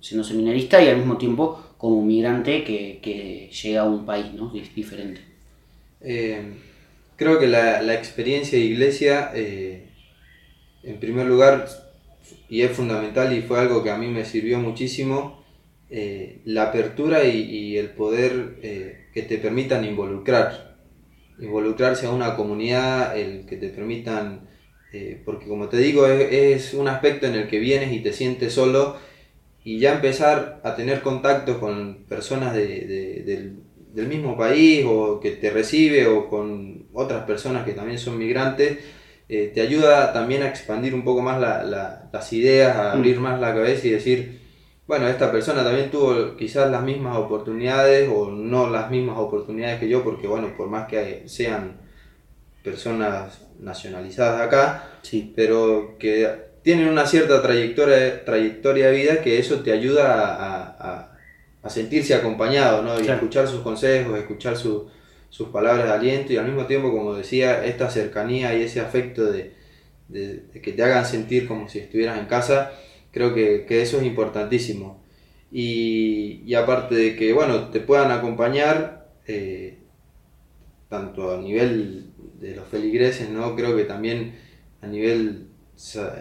siendo 0.00 0.24
seminarista 0.24 0.82
y 0.82 0.88
al 0.88 0.96
mismo 0.96 1.18
tiempo 1.18 1.62
como 1.76 2.02
migrante 2.02 2.64
que, 2.64 3.00
que 3.02 3.50
llega 3.50 3.82
a 3.82 3.84
un 3.84 4.06
país 4.06 4.32
¿no? 4.32 4.50
diferente? 4.74 5.20
Eh, 6.00 6.54
Creo 7.18 7.40
que 7.40 7.48
la, 7.48 7.82
la 7.82 7.94
experiencia 7.94 8.56
de 8.56 8.64
iglesia, 8.64 9.32
eh, 9.34 9.88
en 10.84 11.00
primer 11.00 11.26
lugar, 11.26 11.66
y 12.48 12.62
es 12.62 12.70
fundamental 12.70 13.36
y 13.36 13.42
fue 13.42 13.58
algo 13.58 13.82
que 13.82 13.90
a 13.90 13.98
mí 13.98 14.06
me 14.06 14.24
sirvió 14.24 14.60
muchísimo, 14.60 15.44
eh, 15.90 16.42
la 16.44 16.68
apertura 16.68 17.24
y, 17.24 17.76
el 17.76 17.90
poder 17.90 18.60
eh, 18.62 19.08
que 19.12 19.22
te 19.22 19.38
permitan 19.38 19.84
involucrar, 19.84 20.76
involucrarse 21.40 22.06
a 22.06 22.10
una 22.10 22.36
comunidad, 22.36 23.18
el 23.18 23.46
que 23.46 23.56
te 23.56 23.68
permitan, 23.70 24.48
porque 25.24 25.48
como 25.48 25.68
te 25.68 25.78
digo, 25.78 26.06
es, 26.06 26.72
un 26.72 26.86
aspecto 26.86 27.26
en 27.26 27.34
el 27.34 27.48
que 27.48 27.58
vienes 27.58 27.92
y 27.92 27.98
te 28.00 28.12
sientes 28.12 28.52
solo 28.52 28.96
y 29.64 29.80
ya 29.80 29.94
empezar 29.94 30.60
a 30.62 30.76
tener 30.76 31.02
contacto 31.02 31.58
con 31.58 32.04
personas 32.08 32.54
de, 32.54 32.66
de, 32.86 33.22
del 33.24 33.56
del 33.98 34.08
mismo 34.08 34.36
país 34.36 34.84
o 34.86 35.20
que 35.20 35.32
te 35.32 35.50
recibe 35.50 36.06
o 36.06 36.28
con 36.28 36.86
otras 36.98 37.24
personas 37.24 37.64
que 37.64 37.72
también 37.72 37.98
son 37.98 38.18
migrantes, 38.18 38.78
eh, 39.28 39.50
te 39.54 39.60
ayuda 39.60 40.12
también 40.12 40.42
a 40.42 40.48
expandir 40.48 40.94
un 40.94 41.04
poco 41.04 41.22
más 41.22 41.40
las 41.40 42.32
ideas, 42.32 42.76
a 42.76 42.92
abrir 42.92 43.18
mm. 43.18 43.22
más 43.22 43.40
la 43.40 43.54
cabeza 43.54 43.86
y 43.86 43.90
decir, 43.90 44.40
bueno, 44.86 45.06
esta 45.06 45.30
persona 45.30 45.62
también 45.62 45.90
tuvo 45.90 46.36
quizás 46.36 46.70
las 46.70 46.82
mismas 46.82 47.16
oportunidades 47.16 48.08
o 48.12 48.30
no 48.30 48.68
las 48.70 48.90
mismas 48.90 49.18
oportunidades 49.18 49.78
que 49.78 49.88
yo, 49.88 50.02
porque 50.02 50.26
bueno, 50.26 50.54
por 50.56 50.68
más 50.68 50.88
que 50.88 51.24
sean 51.26 51.76
personas 52.62 53.46
nacionalizadas 53.60 54.40
acá, 54.40 54.84
sí. 55.02 55.32
pero 55.36 55.96
que 55.98 56.48
tienen 56.62 56.88
una 56.88 57.06
cierta 57.06 57.40
trayectoria, 57.42 58.24
trayectoria 58.24 58.88
de 58.88 58.92
vida 58.92 59.20
que 59.22 59.38
eso 59.38 59.60
te 59.60 59.72
ayuda 59.72 60.76
a 60.78 61.18
a 61.62 61.70
sentirse 61.70 62.14
acompañado, 62.14 62.82
¿no? 62.82 63.00
Y 63.00 63.08
escuchar 63.08 63.48
sus 63.48 63.60
consejos, 63.60 64.18
escuchar 64.18 64.56
sus 65.30 65.48
palabras 65.48 65.86
de 65.86 65.92
aliento 65.92 66.32
y 66.32 66.36
al 66.36 66.46
mismo 66.46 66.66
tiempo, 66.66 66.90
como 66.90 67.14
decía, 67.14 67.64
esta 67.64 67.90
cercanía 67.90 68.56
y 68.56 68.62
ese 68.62 68.80
afecto 68.80 69.30
de, 69.30 69.54
que 70.62 70.72
te 70.72 70.82
hagan 70.82 71.04
sentir 71.04 71.46
como 71.46 71.68
si 71.68 71.80
estuvieras 71.80 72.18
en 72.18 72.26
casa, 72.26 72.72
creo 73.10 73.34
que, 73.34 73.66
eso 73.82 73.98
es 73.98 74.04
importantísimo. 74.04 75.02
Y, 75.50 76.54
aparte 76.54 76.94
de 76.94 77.16
que, 77.16 77.32
bueno, 77.32 77.68
te 77.68 77.80
puedan 77.80 78.10
acompañar, 78.10 79.08
eh, 79.26 79.78
tanto 80.88 81.34
a 81.34 81.40
nivel 81.40 82.12
de 82.40 82.56
los 82.56 82.66
feligreses, 82.68 83.28
¿no? 83.30 83.54
Creo 83.56 83.76
que 83.76 83.84
también 83.84 84.34
a 84.80 84.86
nivel 84.86 85.48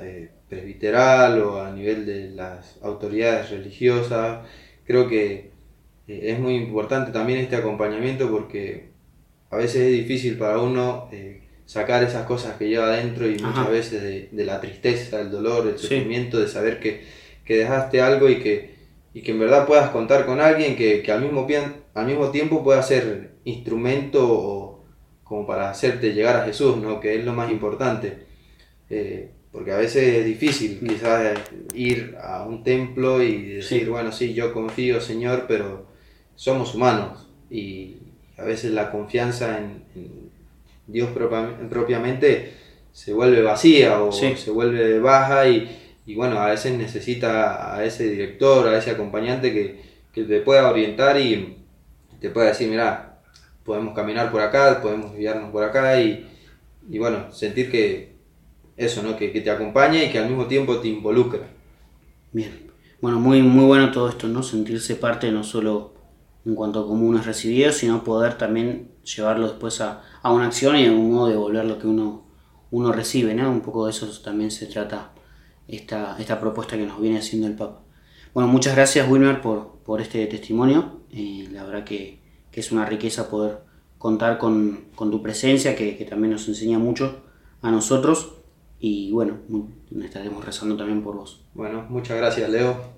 eh, 0.03 0.29
presbiteral 0.49 1.41
o 1.41 1.61
a 1.61 1.71
nivel 1.71 2.05
de 2.05 2.29
las 2.31 2.77
autoridades 2.81 3.49
religiosas, 3.49 4.45
creo 4.85 5.07
que 5.07 5.51
eh, 6.07 6.31
es 6.31 6.39
muy 6.39 6.55
importante 6.55 7.11
también 7.11 7.39
este 7.39 7.55
acompañamiento 7.55 8.29
porque 8.29 8.89
a 9.49 9.57
veces 9.57 9.83
es 9.83 9.91
difícil 9.93 10.37
para 10.37 10.59
uno 10.59 11.09
eh, 11.11 11.41
sacar 11.65 12.03
esas 12.03 12.25
cosas 12.25 12.57
que 12.57 12.67
lleva 12.67 12.87
adentro 12.87 13.27
y 13.27 13.37
muchas 13.39 13.69
veces 13.69 14.31
de, 14.31 14.45
la 14.45 14.59
tristeza, 14.59 15.19
el 15.21 15.31
dolor, 15.31 15.67
el 15.67 15.77
sufrimiento, 15.77 16.39
de 16.39 16.47
saber 16.47 16.79
que, 16.79 17.03
dejaste 17.45 18.01
algo 18.01 18.29
y 18.29 18.39
que, 18.39 18.75
y 19.13 19.21
que 19.21 19.31
en 19.31 19.39
verdad 19.39 19.65
puedas 19.65 19.89
contar 19.91 20.25
con 20.25 20.41
alguien 20.41 20.75
que, 20.75 21.03
al, 21.11 21.21
mismo, 21.21 21.47
al 21.93 22.05
mismo 22.05 22.29
tiempo 22.31 22.63
pueda 22.63 22.81
ser 22.83 23.31
instrumento 23.45 24.83
como 25.23 25.45
para 25.45 25.69
hacerte 25.69 26.13
llegar 26.13 26.37
a 26.37 26.45
Jesús, 26.45 26.77
¿no? 26.77 26.99
que 26.99 27.15
es 27.15 27.25
lo 27.25 27.33
más 27.33 27.51
importante. 27.51 28.25
Eh, 28.89 29.31
porque 29.51 29.71
a 29.71 29.77
veces 29.77 30.17
es 30.17 30.25
difícil 30.25 30.79
mm. 30.81 30.87
quizás 30.87 31.39
ir 31.73 32.15
a 32.21 32.43
un 32.43 32.63
templo 32.63 33.21
y 33.21 33.55
decir, 33.55 33.89
bueno, 33.89 34.11
sí, 34.11 34.33
yo 34.33 34.53
confío, 34.53 35.01
Señor, 35.01 35.45
pero 35.47 35.87
somos 36.35 36.75
humanos 36.75 37.27
y 37.49 37.97
a 38.37 38.43
veces 38.43 38.71
la 38.71 38.91
confianza 38.91 39.57
en, 39.57 39.83
Dios 40.87 41.09
propiamente 41.69 42.53
se 42.93 43.13
vuelve 43.13 43.41
vacía 43.41 44.01
o 44.01 44.11
se 44.11 44.49
vuelve 44.51 44.99
baja 44.99 45.47
y, 45.47 45.69
y, 46.05 46.15
bueno, 46.15 46.39
a 46.39 46.47
veces 46.47 46.77
necesita 46.77 47.75
a 47.75 47.83
ese 47.83 48.09
director, 48.09 48.67
a 48.67 48.77
ese 48.77 48.91
acompañante 48.91 49.51
que, 49.53 49.81
que 50.13 50.23
te 50.23 50.39
pueda 50.39 50.69
orientar 50.69 51.19
y 51.19 51.57
te 52.21 52.29
pueda 52.29 52.47
decir, 52.47 52.69
mira, 52.69 53.19
podemos 53.65 53.93
caminar 53.93 54.31
por 54.31 54.41
acá, 54.41 54.81
podemos 54.81 55.13
guiarnos 55.13 55.51
por 55.51 55.63
acá 55.63 56.01
y, 56.01 56.25
y 56.89 56.97
bueno, 56.97 57.31
sentir 57.33 57.69
que, 57.69 58.15
eso, 58.77 59.01
¿no? 59.03 59.17
Que, 59.17 59.31
que, 59.31 59.41
te 59.41 59.49
acompaña 59.49 60.03
y 60.03 60.11
que 60.11 60.19
al 60.19 60.29
mismo 60.29 60.45
tiempo 60.45 60.77
te 60.77 60.87
involucra. 60.87 61.41
Bien. 62.31 62.67
Bueno, 63.01 63.19
muy, 63.19 63.41
muy 63.41 63.65
bueno 63.65 63.91
todo 63.91 64.07
esto, 64.07 64.27
¿no? 64.27 64.43
Sentirse 64.43 64.95
parte 64.95 65.31
no 65.31 65.43
solo 65.43 65.93
en 66.47 66.55
cuanto 66.55 66.79
a 66.79 66.87
cómo 66.87 67.05
uno 67.05 67.19
es 67.19 67.25
recibido, 67.25 67.73
sino 67.73 68.05
poder 68.05 68.37
también 68.37 68.91
llevarlo 69.03 69.49
después 69.49 69.81
a, 69.81 70.01
a 70.21 70.31
una 70.31 70.47
acción 70.47 70.77
y 70.77 70.85
de 70.85 70.89
un 70.89 71.11
modo 71.11 71.27
devolver 71.27 71.65
lo 71.65 71.77
que 71.77 71.87
uno, 71.87 72.23
uno 72.71 72.93
recibe, 72.93 73.33
¿no? 73.33 73.51
Un 73.51 73.59
poco 73.59 73.85
de 73.85 73.91
eso 73.91 74.07
también 74.23 74.49
se 74.49 74.65
trata 74.67 75.11
esta, 75.67 76.15
esta 76.17 76.39
propuesta 76.39 76.77
que 76.77 76.85
nos 76.85 77.01
viene 77.01 77.19
haciendo 77.19 77.47
el 77.47 77.55
Papa. 77.55 77.81
Bueno, 78.33 78.47
muchas 78.49 78.75
gracias 78.75 79.09
Wilmer 79.09 79.41
por, 79.41 79.79
por 79.83 79.99
este 79.99 80.25
testimonio. 80.27 81.01
Eh, 81.11 81.49
la 81.51 81.65
verdad 81.65 81.83
que, 81.83 82.21
que 82.49 82.61
es 82.61 82.71
una 82.71 82.85
riqueza 82.85 83.29
poder 83.29 83.59
contar 83.97 84.37
con, 84.37 84.85
tu 84.95 85.21
presencia, 85.21 85.75
que, 85.75 85.97
que, 85.97 86.05
también 86.05 86.31
nos 86.31 86.47
enseña 86.47 86.79
mucho 86.79 87.23
a 87.61 87.71
nosotros. 87.71 88.35
Y 88.79 89.11
bueno, 89.11 89.39
estaremos 90.01 90.45
rezando 90.45 90.77
también 90.77 91.03
por 91.03 91.15
vos. 91.15 91.43
Bueno, 91.53 91.85
muchas 91.89 92.15
gracias, 92.15 92.49
Leo. 92.49 92.96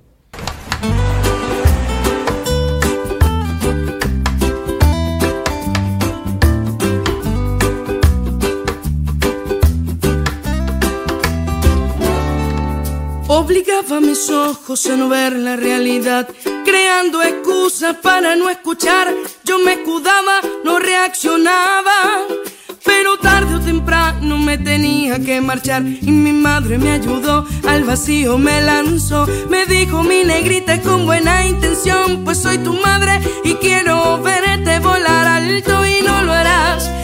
Obligaba 13.49 13.99
mis 13.99 14.29
ojos 14.29 14.85
a 14.85 14.95
no 14.95 15.09
ver 15.09 15.33
la 15.33 15.55
realidad, 15.55 16.27
creando 16.63 17.23
excusas 17.23 17.95
para 17.95 18.35
no 18.35 18.47
escuchar. 18.47 19.11
Yo 19.43 19.57
me 19.57 19.73
escudaba, 19.73 20.39
no 20.63 20.77
reaccionaba. 20.77 22.27
Pero 22.85 23.17
tarde 23.17 23.55
o 23.55 23.59
temprano 23.59 24.37
me 24.37 24.59
tenía 24.59 25.19
que 25.19 25.41
marchar 25.41 25.81
y 25.83 26.11
mi 26.11 26.31
madre 26.31 26.77
me 26.77 26.91
ayudó, 26.91 27.43
al 27.67 27.85
vacío 27.85 28.37
me 28.37 28.61
lanzó, 28.61 29.25
me 29.49 29.65
dijo 29.65 30.03
mi 30.03 30.23
negrita 30.23 30.79
con 30.83 31.07
buena 31.07 31.47
intención, 31.47 32.23
pues 32.23 32.37
soy 32.37 32.59
tu 32.59 32.73
madre 32.73 33.19
y 33.43 33.55
quiero 33.55 34.21
verte 34.21 34.77
volar 34.77 35.25
alto 35.25 35.87
y 35.87 36.03
no 36.03 36.21
lo 36.21 36.33
harás. 36.33 36.98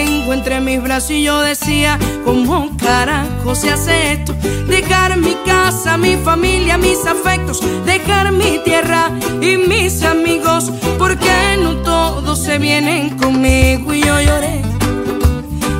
Entre 0.00 0.60
mis 0.60 0.82
brazos 0.82 1.10
y 1.10 1.24
yo 1.24 1.40
decía, 1.42 1.98
¿cómo 2.24 2.70
carajo 2.78 3.54
se 3.54 3.70
hace 3.70 4.12
esto? 4.12 4.34
Dejar 4.66 5.18
mi 5.18 5.34
casa, 5.44 5.98
mi 5.98 6.16
familia, 6.16 6.78
mis 6.78 7.04
afectos, 7.04 7.60
dejar 7.84 8.32
mi 8.32 8.58
tierra 8.64 9.10
y 9.42 9.58
mis 9.58 10.02
amigos, 10.02 10.72
porque 10.98 11.58
no 11.62 11.76
todos 11.82 12.42
se 12.42 12.58
vienen 12.58 13.18
conmigo 13.18 13.92
y 13.92 14.00
yo 14.00 14.20
lloré 14.22 14.62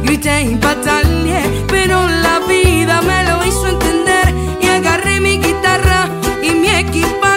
grité 0.03 0.43
y 0.43 0.57
pataleé, 0.57 1.65
pero 1.69 2.07
la 2.07 2.41
vida 2.41 3.01
me 3.01 3.25
lo 3.25 3.47
hizo 3.47 3.69
entender 3.69 4.35
y 4.61 4.67
agarré 4.67 5.21
mi 5.21 5.39
guitarra 5.39 6.09
y 6.43 6.51
mi 6.51 6.69
equipaje 6.69 7.30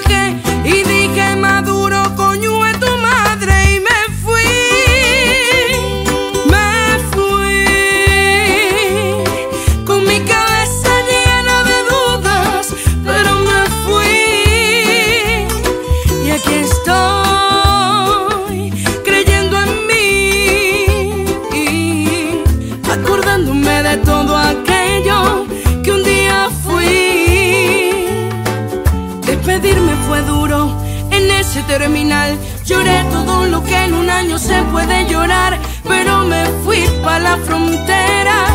Lloré 32.65 33.03
todo 33.11 33.45
lo 33.47 33.61
que 33.63 33.75
en 33.75 33.93
un 33.93 34.09
año 34.09 34.37
se 34.37 34.61
puede 34.71 35.05
llorar, 35.07 35.59
pero 35.85 36.23
me 36.23 36.45
fui 36.63 36.79
para 37.03 37.19
la 37.19 37.37
frontera. 37.37 38.47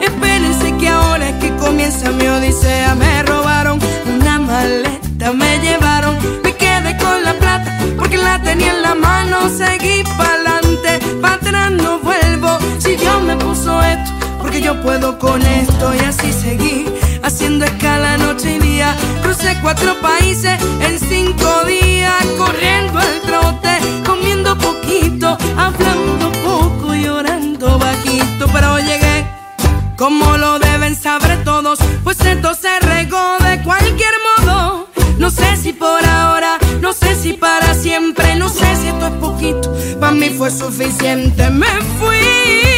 Espérense 0.00 0.76
que 0.76 0.88
ahora 0.88 1.30
es 1.30 1.34
que 1.36 1.54
comienza 1.56 2.10
mi 2.12 2.26
odisea. 2.28 2.94
Me 2.94 3.22
robaron 3.24 3.80
una 4.06 4.38
maleta, 4.38 5.32
me 5.32 5.58
llevaron, 5.58 6.16
me 6.44 6.52
quedé 6.54 6.96
con 6.98 7.24
la 7.24 7.34
plata 7.34 7.76
porque 7.98 8.16
la 8.16 8.40
tenía 8.40 8.70
en 8.70 8.82
la 8.82 8.94
mano. 8.94 9.48
Seguí 9.48 10.04
para 10.16 10.30
adelante, 10.30 11.00
para 11.20 11.34
atrás 11.34 11.70
no 11.72 11.98
vuelvo. 11.98 12.58
Si 12.78 12.94
Dios 12.94 13.20
me 13.22 13.36
puso 13.36 13.82
esto 13.82 14.17
porque 14.48 14.62
yo 14.62 14.80
puedo 14.80 15.18
con 15.18 15.42
esto 15.42 15.94
y 15.94 15.98
así 15.98 16.32
seguí 16.32 16.86
haciendo 17.22 17.66
escala 17.66 18.16
noche 18.16 18.54
y 18.54 18.58
día. 18.58 18.96
Crucé 19.22 19.54
cuatro 19.60 19.94
países 20.00 20.58
en 20.80 20.98
cinco 20.98 21.64
días, 21.66 22.24
corriendo 22.38 22.98
el 22.98 23.20
trote, 23.20 23.78
comiendo 24.06 24.56
poquito, 24.56 25.36
hablando 25.54 26.32
poco 26.42 26.94
y 26.94 27.04
llorando 27.04 27.78
bajito, 27.78 28.46
pero 28.50 28.78
llegué. 28.78 29.26
Como 29.98 30.38
lo 30.38 30.58
deben 30.58 30.96
saber 30.96 31.44
todos, 31.44 31.78
pues 32.02 32.18
esto 32.22 32.54
se 32.54 32.80
regó 32.80 33.36
de 33.40 33.62
cualquier 33.62 34.14
modo. 34.38 34.88
No 35.18 35.30
sé 35.30 35.58
si 35.58 35.74
por 35.74 36.02
ahora, 36.06 36.56
no 36.80 36.94
sé 36.94 37.14
si 37.16 37.34
para 37.34 37.74
siempre, 37.74 38.34
no 38.36 38.48
sé 38.48 38.76
si 38.76 38.88
esto 38.88 39.08
es 39.08 39.14
poquito, 39.20 39.74
para 40.00 40.12
mí 40.12 40.30
fue 40.30 40.50
suficiente. 40.50 41.50
Me 41.50 41.66
fui. 41.98 42.77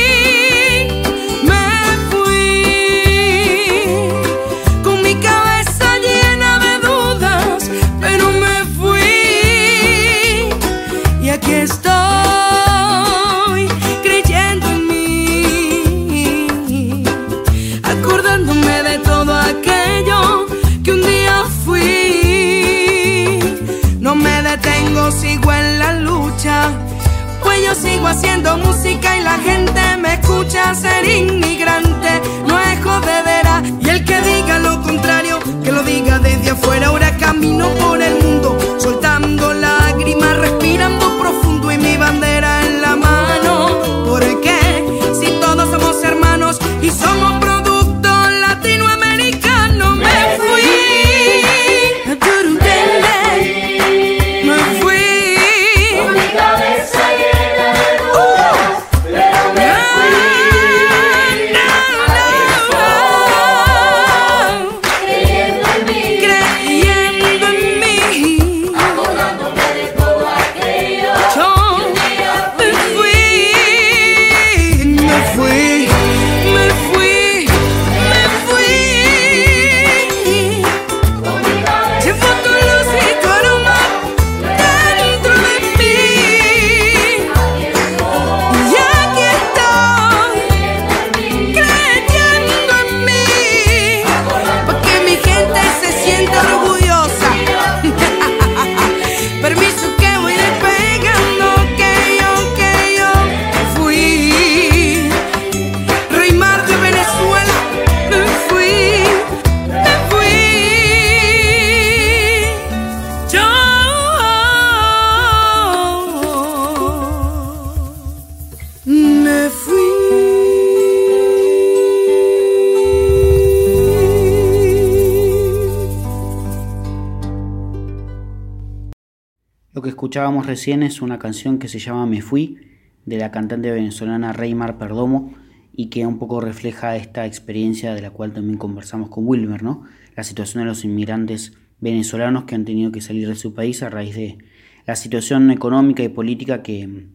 Escuchábamos 129.88 130.46
recién 130.46 130.82
es 130.82 131.00
una 131.00 131.18
canción 131.18 131.58
que 131.58 131.68
se 131.68 131.78
llama 131.78 132.06
Me 132.06 132.20
Fui, 132.20 132.58
de 133.06 133.18
la 133.18 133.30
cantante 133.30 133.70
venezolana 133.70 134.32
Reymar 134.32 134.78
Perdomo, 134.78 135.32
y 135.72 135.86
que 135.86 136.06
un 136.06 136.18
poco 136.18 136.40
refleja 136.40 136.96
esta 136.96 137.26
experiencia 137.26 137.94
de 137.94 138.02
la 138.02 138.10
cual 138.10 138.32
también 138.32 138.58
conversamos 138.58 139.08
con 139.08 139.26
Wilmer, 139.26 139.62
¿no? 139.62 139.84
La 140.16 140.24
situación 140.24 140.62
de 140.62 140.68
los 140.68 140.84
inmigrantes 140.84 141.54
venezolanos 141.80 142.44
que 142.44 142.54
han 142.54 142.64
tenido 142.64 142.92
que 142.92 143.00
salir 143.00 143.26
de 143.28 143.34
su 143.34 143.54
país 143.54 143.82
a 143.82 143.88
raíz 143.88 144.14
de 144.14 144.38
la 144.86 144.96
situación 144.96 145.50
económica 145.50 146.02
y 146.02 146.08
política 146.08 146.62
que, 146.62 147.08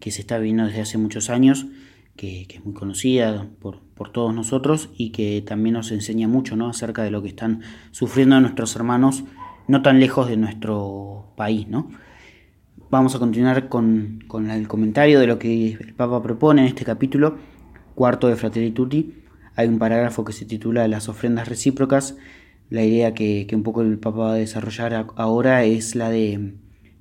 se 0.00 0.20
está 0.20 0.38
viviendo 0.38 0.66
desde 0.66 0.82
hace 0.82 0.98
muchos 0.98 1.30
años, 1.30 1.66
que, 2.16 2.46
es 2.48 2.64
muy 2.64 2.74
conocida 2.74 3.48
por, 3.58 3.82
todos 4.12 4.34
nosotros 4.34 4.90
y 4.96 5.10
que 5.10 5.42
también 5.42 5.74
nos 5.74 5.90
enseña 5.90 6.28
mucho 6.28 6.56
¿no? 6.56 6.68
acerca 6.68 7.02
de 7.02 7.10
lo 7.10 7.22
que 7.22 7.28
están 7.28 7.62
sufriendo 7.90 8.38
nuestros 8.40 8.76
hermanos 8.76 9.24
no 9.66 9.82
tan 9.82 9.98
lejos 9.98 10.28
de 10.28 10.36
nuestro 10.36 11.32
país. 11.36 11.66
¿no? 11.68 11.88
Vamos 12.94 13.16
a 13.16 13.18
continuar 13.18 13.68
con, 13.68 14.20
el 14.52 14.68
comentario 14.68 15.18
de 15.18 15.26
lo 15.26 15.36
que 15.36 15.72
el 15.72 15.94
Papa 15.94 16.22
propone 16.22 16.62
en 16.62 16.68
este 16.68 16.84
capítulo 16.84 17.38
cuarto 17.96 18.28
de 18.28 18.36
Fratelli 18.36 18.70
Tutti. 18.70 19.16
Hay 19.56 19.66
un 19.66 19.80
parágrafo 19.80 20.24
que 20.24 20.32
se 20.32 20.44
titula 20.44 20.86
Las 20.86 21.08
ofrendas 21.08 21.48
recíprocas. 21.48 22.16
La 22.70 22.84
idea 22.84 23.12
que, 23.12 23.48
un 23.52 23.64
poco 23.64 23.82
el 23.82 23.98
Papa 23.98 24.18
va 24.18 24.32
a 24.34 24.36
desarrollar 24.36 25.06
ahora 25.16 25.64
es 25.64 25.96
la 25.96 26.08
de, 26.08 26.52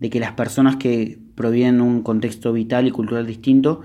que 0.01 0.19
las 0.19 0.31
personas 0.31 0.77
que 0.77 1.19
provienen 1.35 1.77
de 1.77 1.83
un 1.83 2.01
contexto 2.01 2.51
vital 2.53 2.87
y 2.87 2.91
cultural 2.91 3.27
distinto 3.27 3.81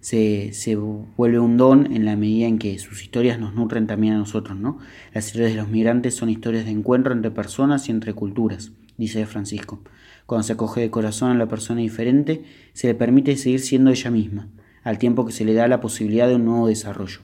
se, 0.00 0.54
se, 0.54 0.76
vuelve 0.76 1.40
un 1.40 1.58
don 1.58 1.92
en 1.92 2.06
la 2.06 2.16
medida 2.16 2.48
en 2.48 2.58
que 2.58 2.78
sus 2.78 3.02
historias 3.02 3.38
nos 3.38 3.54
nutren 3.54 3.86
también 3.86 4.14
a 4.14 4.18
nosotros. 4.18 4.58
¿no? 4.58 4.78
Las 5.12 5.26
historias 5.26 5.50
de 5.50 5.58
los 5.58 5.68
migrantes 5.68 6.14
son 6.16 6.30
historias 6.30 6.64
de 6.64 6.70
encuentro 6.70 7.12
entre 7.12 7.30
personas 7.30 7.86
y 7.90 7.92
entre 7.92 8.14
culturas, 8.14 8.72
dice 8.96 9.26
Francisco. 9.26 9.82
Cuando 10.30 10.44
se 10.44 10.52
acoge 10.52 10.80
de 10.80 10.90
corazón 10.92 11.32
a 11.32 11.34
la 11.34 11.48
persona 11.48 11.80
diferente, 11.80 12.44
se 12.72 12.86
le 12.86 12.94
permite 12.94 13.36
seguir 13.36 13.58
siendo 13.58 13.90
ella 13.90 14.12
misma, 14.12 14.46
al 14.84 14.96
tiempo 14.96 15.26
que 15.26 15.32
se 15.32 15.44
le 15.44 15.54
da 15.54 15.66
la 15.66 15.80
posibilidad 15.80 16.28
de 16.28 16.36
un 16.36 16.44
nuevo 16.44 16.68
desarrollo. 16.68 17.18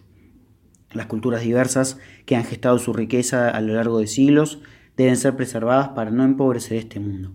Las 0.92 1.07
culturas 1.07 1.42
diversas 1.42 2.01
que 2.25 2.35
han 2.35 2.42
gestado 2.42 2.81
su 2.81 2.92
riqueza 2.92 3.49
a 3.49 3.61
lo 3.61 3.75
largo 3.75 4.01
de 4.01 4.09
siglos 4.09 4.59
deben 4.97 5.16
ser 5.16 5.37
preservadas 5.37 5.90
para 5.90 6.11
no 6.11 6.25
empobrecer 6.25 6.79
este 6.79 6.99
mundo. 6.99 7.31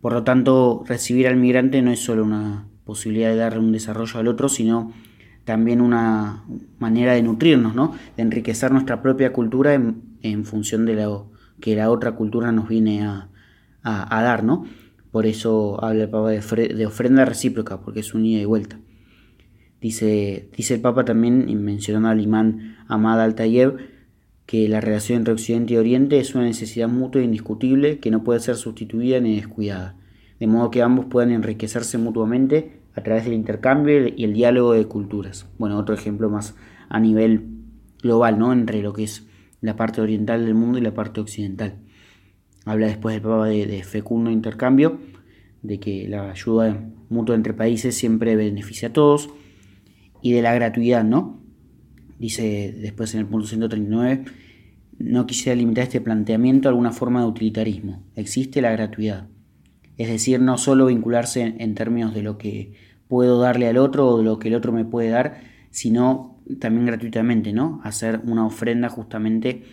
Por 0.00 0.12
lo 0.12 0.22
tanto, 0.22 0.84
recibir 0.86 1.26
al 1.26 1.38
migrante 1.38 1.82
no 1.82 1.90
es 1.90 1.98
solo 1.98 2.22
una 2.22 2.68
posibilidad 2.84 3.30
de 3.30 3.36
darle 3.36 3.58
un 3.58 3.72
desarrollo 3.72 4.20
al 4.20 4.28
otro, 4.28 4.48
sino 4.48 4.92
también 5.42 5.80
una 5.80 6.44
manera 6.78 7.14
de 7.14 7.22
nutrirnos, 7.24 7.74
¿no? 7.74 7.96
de 8.16 8.22
enriquecer 8.22 8.70
nuestra 8.70 9.02
propia 9.02 9.32
cultura 9.32 9.74
en, 9.74 10.44
función 10.44 10.86
de 10.86 10.94
lo 10.94 11.32
que 11.60 11.74
la 11.74 11.90
otra 11.90 12.12
cultura 12.12 12.52
nos 12.52 12.68
viene 12.68 13.04
a, 13.04 13.28
a 13.82 14.22
dar. 14.22 14.44
¿no? 14.44 14.66
Por 15.14 15.26
eso 15.26 15.78
habla 15.84 16.02
el 16.02 16.10
Papa 16.10 16.30
de, 16.30 16.86
ofrenda 16.86 17.24
recíproca, 17.24 17.80
porque 17.80 18.00
es 18.00 18.14
un 18.14 18.26
ida 18.26 18.40
y 18.40 18.46
vuelta. 18.46 18.80
Dice, 19.80 20.48
dice 20.56 20.74
el 20.74 20.80
Papa 20.80 21.04
también, 21.04 21.46
mencionando 21.62 22.08
al 22.08 22.20
imán 22.20 22.78
Ahmad 22.88 23.20
al-Tayyeb, 23.20 23.76
que 24.44 24.68
la 24.68 24.80
relación 24.80 25.18
entre 25.18 25.32
Occidente 25.32 25.74
y 25.74 25.76
Oriente 25.76 26.18
es 26.18 26.34
una 26.34 26.42
necesidad 26.42 26.88
mutua 26.88 27.20
e 27.20 27.26
indiscutible 27.26 28.00
que 28.00 28.10
no 28.10 28.24
puede 28.24 28.40
ser 28.40 28.56
sustituida 28.56 29.20
ni 29.20 29.36
descuidada, 29.36 29.94
de 30.40 30.48
modo 30.48 30.72
que 30.72 30.82
ambos 30.82 31.04
puedan 31.04 31.30
enriquecerse 31.30 31.96
mutuamente 31.96 32.80
a 32.96 33.04
través 33.04 33.22
del 33.22 33.34
intercambio 33.34 34.08
y 34.08 34.24
el 34.24 34.32
diálogo 34.32 34.72
de 34.72 34.86
culturas. 34.86 35.46
Bueno, 35.58 35.78
otro 35.78 35.94
ejemplo 35.94 36.28
más 36.28 36.56
a 36.88 36.98
nivel 36.98 37.50
global, 38.02 38.36
¿no? 38.36 38.52
Entre 38.52 38.82
lo 38.82 38.92
que 38.92 39.04
es 39.04 39.28
la 39.60 39.76
parte 39.76 40.00
oriental 40.00 40.44
del 40.44 40.56
mundo 40.56 40.78
y 40.78 40.80
la 40.80 40.92
parte 40.92 41.20
occidental. 41.20 41.83
Habla 42.64 42.86
después 42.86 43.16
el 43.16 43.22
Papa 43.22 43.46
de, 43.46 43.82
fecundo 43.84 44.30
intercambio, 44.30 44.98
de 45.62 45.78
que 45.78 46.08
la 46.08 46.30
ayuda 46.30 46.82
mutua 47.08 47.34
entre 47.34 47.52
países 47.52 47.94
siempre 47.94 48.36
beneficia 48.36 48.88
a 48.88 48.92
todos, 48.92 49.30
y 50.22 50.32
de 50.32 50.42
la 50.42 50.54
gratuidad, 50.54 51.04
¿no? 51.04 51.42
Dice 52.18 52.74
después 52.80 53.12
en 53.14 53.20
el 53.20 53.26
punto 53.26 53.46
139, 53.46 54.24
no 54.98 55.26
quisiera 55.26 55.56
limitar 55.56 55.84
este 55.84 56.00
planteamiento 56.00 56.68
a 56.68 56.70
alguna 56.70 56.92
forma 56.92 57.20
de 57.20 57.26
utilitarismo. 57.26 58.02
Existe 58.16 58.62
la 58.62 58.72
gratuidad. 58.72 59.28
Es 59.98 60.08
decir, 60.08 60.40
no 60.40 60.56
solo 60.56 60.86
vincularse 60.86 61.54
en, 61.58 61.74
términos 61.74 62.14
de 62.14 62.22
lo 62.22 62.38
que 62.38 62.72
puedo 63.08 63.38
darle 63.40 63.68
al 63.68 63.76
otro 63.76 64.08
o 64.08 64.18
de 64.18 64.24
lo 64.24 64.38
que 64.38 64.48
el 64.48 64.54
otro 64.54 64.72
me 64.72 64.84
puede 64.84 65.10
dar, 65.10 65.42
sino 65.70 66.40
también 66.58 66.86
gratuitamente, 66.86 67.52
¿no? 67.52 67.80
Hacer 67.84 68.20
una 68.24 68.46
ofrenda 68.46 68.88
justamente 68.88 69.64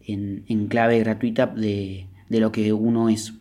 en, 0.00 0.44
en 0.46 0.68
clave 0.68 1.00
gratuita 1.00 1.46
de, 1.46 2.06
de 2.28 2.40
lo 2.40 2.52
que 2.52 2.72
uno 2.72 3.08
es. 3.08 3.34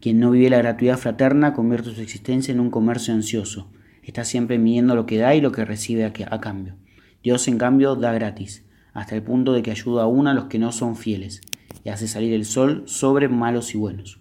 Quien 0.00 0.20
no 0.20 0.30
vive 0.30 0.50
la 0.50 0.58
gratuidad 0.58 0.98
fraterna 0.98 1.54
convierte 1.54 1.94
su 1.94 2.00
existencia 2.00 2.52
en 2.52 2.60
un 2.60 2.70
comercio 2.70 3.14
ansioso. 3.14 3.68
Está 4.02 4.24
siempre 4.24 4.58
midiendo 4.58 4.94
lo 4.94 5.06
que 5.06 5.18
da 5.18 5.34
y 5.34 5.40
lo 5.40 5.52
que 5.52 5.64
recibe 5.64 6.04
a, 6.04 6.40
cambio. 6.40 6.76
Dios, 7.22 7.48
en 7.48 7.58
cambio, 7.58 7.96
da 7.96 8.12
gratis, 8.12 8.64
hasta 8.94 9.16
el 9.16 9.22
punto 9.22 9.52
de 9.52 9.62
que 9.62 9.70
ayuda 9.70 10.04
aún 10.04 10.28
a 10.28 10.34
los 10.34 10.44
que 10.44 10.58
no 10.58 10.72
son 10.72 10.96
fieles 10.96 11.40
y 11.84 11.90
hace 11.90 12.08
salir 12.08 12.32
el 12.32 12.44
sol 12.44 12.84
sobre 12.86 13.28
malos 13.28 13.74
y 13.74 13.78
buenos. 13.78 14.20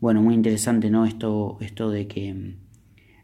Bueno, 0.00 0.22
muy 0.22 0.34
interesante, 0.34 0.90
¿no? 0.90 1.06
Esto, 1.06 1.56
esto 1.60 1.90
de 1.90 2.06
que 2.08 2.34
mm, 2.34 2.54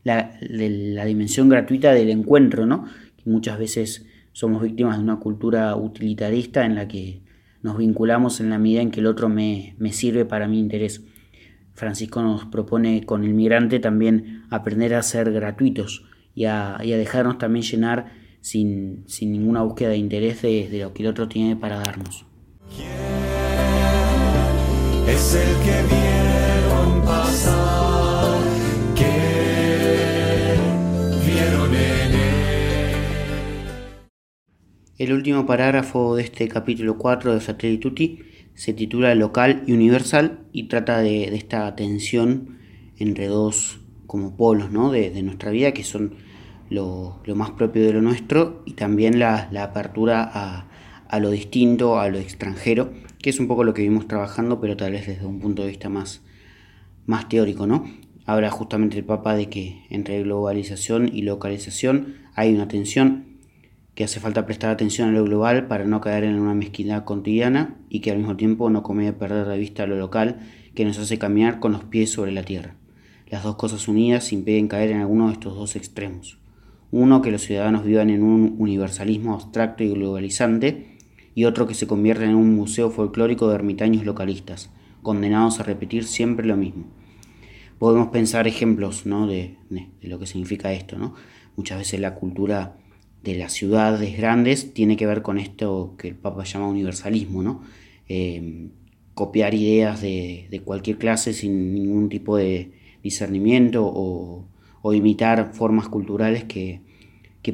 la, 0.04 0.38
la 0.40 1.04
dimensión 1.04 1.48
gratuita 1.48 1.92
del 1.92 2.10
encuentro, 2.10 2.64
¿no? 2.64 2.86
Que 3.16 3.28
muchas 3.28 3.58
veces 3.58 4.06
somos 4.32 4.62
víctimas 4.62 4.96
de 4.96 5.02
una 5.02 5.16
cultura 5.16 5.74
utilitarista 5.76 6.64
en 6.64 6.76
la 6.76 6.88
que 6.88 7.20
nos 7.62 7.76
vinculamos 7.78 8.40
en 8.40 8.50
la 8.50 8.58
medida 8.58 8.80
en 8.80 8.90
que 8.90 9.00
el 9.00 9.06
otro 9.06 9.28
me, 9.28 9.74
sirve 9.92 10.24
para 10.24 10.48
mi 10.48 10.58
interés. 10.58 11.02
Francisco 11.74 12.22
nos 12.22 12.44
propone 12.46 13.04
con 13.04 13.24
el 13.24 13.34
migrante 13.34 13.80
también 13.80 14.44
aprender 14.50 14.94
a 14.94 15.02
ser 15.02 15.32
gratuitos 15.32 16.04
y 16.34 16.44
a, 16.44 16.78
dejarnos 16.78 17.38
también 17.38 17.64
llenar 17.64 18.12
sin, 18.40 19.04
ninguna 19.20 19.62
búsqueda 19.62 19.90
de 19.90 19.96
interés 19.96 20.42
de, 20.42 20.68
de, 20.68 20.80
lo 20.80 20.92
que 20.92 21.02
el 21.02 21.08
otro 21.08 21.28
tiene 21.28 21.56
para 21.56 21.78
darnos. 21.80 22.26
El 35.00 35.14
último 35.14 35.46
parágrafo 35.46 36.14
de 36.14 36.24
este 36.24 36.46
capítulo 36.46 36.98
4 36.98 37.32
de 37.32 37.40
Fratelli 37.40 37.78
Tutti 37.78 38.18
se 38.52 38.74
titula 38.74 39.14
Local 39.14 39.62
y 39.66 39.72
Universal 39.72 40.40
y 40.52 40.64
trata 40.64 40.98
de, 40.98 41.34
esta 41.34 41.74
tensión 41.74 42.58
entre 42.98 43.26
dos 43.26 43.80
como 44.06 44.36
polos 44.36 44.70
¿no? 44.70 44.90
de, 44.90 45.22
nuestra 45.22 45.52
vida 45.52 45.72
que 45.72 45.84
son 45.84 46.16
lo, 46.68 47.18
más 47.34 47.52
propio 47.52 47.82
de 47.82 47.94
lo 47.94 48.02
nuestro 48.02 48.62
y 48.66 48.74
también 48.74 49.18
la, 49.18 49.48
apertura 49.62 50.30
a, 51.08 51.18
lo 51.18 51.30
distinto, 51.30 51.98
a 51.98 52.10
lo 52.10 52.18
extranjero, 52.18 52.92
que 53.22 53.30
es 53.30 53.40
un 53.40 53.48
poco 53.48 53.64
lo 53.64 53.72
que 53.72 53.80
vimos 53.80 54.06
trabajando, 54.06 54.60
pero 54.60 54.76
tal 54.76 54.92
vez 54.92 55.06
desde 55.06 55.24
un 55.24 55.40
punto 55.40 55.62
de 55.62 55.68
vista 55.68 55.88
más, 55.88 56.20
más 57.06 57.26
teórico. 57.26 57.66
¿no? 57.66 57.90
Habla 58.26 58.50
justamente 58.50 58.98
el 58.98 59.04
Papa 59.06 59.34
de 59.34 59.48
que 59.48 59.82
entre 59.88 60.22
globalización 60.22 61.08
y 61.10 61.22
localización 61.22 62.16
hay 62.34 62.52
una 62.52 62.68
tensión 62.68 63.29
que 64.00 64.04
hace 64.04 64.18
falta 64.18 64.46
prestar 64.46 64.70
atención 64.70 65.10
a 65.10 65.12
lo 65.12 65.24
global 65.24 65.66
para 65.66 65.84
no 65.84 66.00
caer 66.00 66.24
en 66.24 66.40
una 66.40 66.54
mezquindad 66.54 67.04
cotidiana 67.04 67.76
y 67.90 68.00
que 68.00 68.10
al 68.10 68.16
mismo 68.16 68.34
tiempo 68.34 68.70
no 68.70 68.82
conviene 68.82 69.12
perder 69.12 69.46
de 69.46 69.58
vista 69.58 69.86
lo 69.86 69.96
local 69.96 70.38
que 70.74 70.86
nos 70.86 70.98
hace 70.98 71.18
caminar 71.18 71.60
con 71.60 71.72
los 71.72 71.84
pies 71.84 72.10
sobre 72.10 72.32
la 72.32 72.42
tierra. 72.42 72.76
Las 73.28 73.42
dos 73.42 73.56
cosas 73.56 73.88
unidas 73.88 74.32
impiden 74.32 74.68
caer 74.68 74.90
en 74.90 75.00
alguno 75.02 75.26
de 75.26 75.34
estos 75.34 75.54
dos 75.54 75.76
extremos. 75.76 76.38
Uno, 76.90 77.20
que 77.20 77.30
los 77.30 77.42
ciudadanos 77.42 77.84
vivan 77.84 78.08
en 78.08 78.22
un 78.22 78.54
universalismo 78.58 79.34
abstracto 79.34 79.84
y 79.84 79.90
globalizante, 79.90 80.96
y 81.34 81.44
otro 81.44 81.66
que 81.66 81.74
se 81.74 81.86
convierta 81.86 82.24
en 82.24 82.36
un 82.36 82.56
museo 82.56 82.88
folclórico 82.88 83.50
de 83.50 83.56
ermitaños 83.56 84.06
localistas, 84.06 84.70
condenados 85.02 85.60
a 85.60 85.64
repetir 85.64 86.04
siempre 86.04 86.46
lo 86.46 86.56
mismo. 86.56 86.86
Podemos 87.78 88.08
pensar 88.08 88.48
ejemplos 88.48 89.04
¿no? 89.04 89.26
de, 89.26 89.58
lo 90.00 90.18
que 90.18 90.24
significa 90.24 90.72
esto. 90.72 90.96
¿no? 90.96 91.14
Muchas 91.54 91.76
veces 91.76 92.00
la 92.00 92.14
cultura 92.14 92.76
de 93.22 93.34
las 93.34 93.52
ciudades 93.52 94.16
grandes 94.16 94.72
tiene 94.72 94.96
que 94.96 95.06
ver 95.06 95.22
con 95.22 95.38
esto 95.38 95.94
que 95.98 96.08
el 96.08 96.14
Papa 96.16 96.44
llama 96.44 96.68
universalismo, 96.68 97.42
¿no? 97.42 97.62
Em, 98.08 98.70
copiar 99.14 99.54
ideas 99.54 100.00
de, 100.00 100.62
cualquier 100.64 100.96
clase 100.98 101.32
sin 101.34 101.74
ningún 101.74 102.08
tipo 102.08 102.36
de 102.36 102.72
discernimiento 103.02 103.84
o, 103.84 104.46
imitar 104.94 105.52
formas 105.52 105.88
culturales 105.88 106.44
que, 106.44 106.80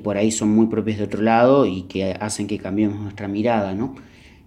por 0.02 0.16
ahí 0.16 0.30
son 0.30 0.50
muy 0.50 0.66
propias 0.66 0.98
de 0.98 1.04
otro 1.04 1.22
lado 1.22 1.66
y 1.66 1.82
que 1.82 2.12
hacen 2.12 2.46
que 2.46 2.58
cambiemos 2.58 3.00
nuestra 3.00 3.28
mirada, 3.28 3.74
¿no? 3.74 3.94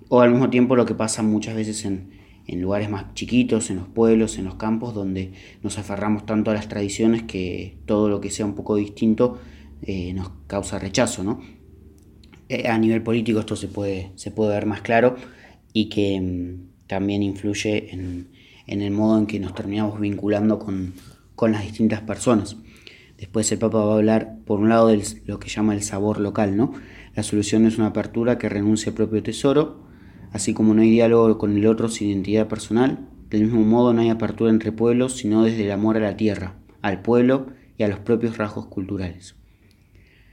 O 0.07 0.21
al 0.21 0.31
mismo 0.31 0.49
tiempo 0.49 0.75
lo 0.75 0.85
que 0.85 0.93
pasa 0.95 1.23
muchas 1.23 1.55
veces 1.55 1.85
en, 1.85 2.11
en 2.47 2.61
lugares 2.61 2.89
más 2.89 3.13
chiquitos, 3.13 3.69
en 3.69 3.77
los 3.77 3.87
pueblos, 3.87 4.37
en 4.37 4.45
los 4.45 4.55
campos, 4.55 4.93
donde 4.93 5.33
nos 5.61 5.77
aferramos 5.77 6.25
tanto 6.25 6.51
a 6.51 6.53
las 6.53 6.67
tradiciones 6.69 7.23
que 7.23 7.77
todo 7.85 8.09
lo 8.09 8.21
que 8.21 8.31
sea 8.31 8.45
un 8.45 8.55
poco 8.55 8.75
distinto 8.75 9.39
eh, 9.81 10.13
nos 10.13 10.29
causa 10.47 10.79
rechazo. 10.79 11.23
¿no? 11.23 11.41
Eh, 12.49 12.67
a 12.67 12.77
nivel 12.79 13.03
político 13.03 13.39
esto 13.39 13.55
se 13.55 13.67
puede, 13.67 14.11
se 14.15 14.31
puede 14.31 14.53
ver 14.55 14.65
más 14.65 14.81
claro 14.81 15.15
y 15.71 15.89
que 15.89 16.19
mm, 16.19 16.87
también 16.87 17.21
influye 17.21 17.93
en, 17.93 18.27
el 18.67 18.91
modo 18.91 19.19
en 19.19 19.27
que 19.27 19.39
nos 19.39 19.53
terminamos 19.53 19.99
vinculando 19.99 20.57
con, 20.57 20.93
las 21.51 21.61
distintas 21.61 22.01
personas. 22.01 22.57
Después 23.17 23.51
el 23.51 23.59
Papa 23.59 23.85
va 23.85 23.93
a 23.93 23.97
hablar, 23.97 24.37
por 24.45 24.59
un 24.59 24.69
lado, 24.69 24.87
de 24.87 25.01
lo 25.25 25.39
que 25.39 25.49
llama 25.49 25.73
el 25.73 25.83
sabor 25.83 26.19
local, 26.19 26.57
¿no? 26.57 26.73
La 27.15 27.23
solución 27.23 27.65
es 27.65 27.77
una 27.77 27.87
apertura 27.87 28.37
que 28.37 28.49
renuncia 28.49 28.89
al 28.89 28.95
propio 28.95 29.21
tesoro, 29.21 29.83
así 30.31 30.53
como 30.53 30.73
no 30.73 30.81
hay 30.81 30.89
diálogo 30.89 31.37
con 31.37 31.55
el 31.55 31.65
otro 31.67 31.87
sin 31.87 32.09
identidad 32.09 32.47
personal, 32.47 33.07
Del 33.29 33.43
mismo 33.43 33.61
modo 33.61 33.93
no 33.93 34.01
hay 34.01 34.09
apertura 34.09 34.49
entre 34.49 34.71
pueblos, 34.71 35.17
sino 35.17 35.43
desde 35.43 35.65
el 35.65 35.71
amor 35.71 35.97
a 35.97 35.99
la 35.99 36.17
tierra, 36.17 36.55
al 36.81 37.01
pueblo 37.01 37.47
y 37.77 37.83
a 37.83 37.87
los 37.87 37.99
propios 37.99 38.37
rasgos 38.37 38.65
culturales. 38.65 39.38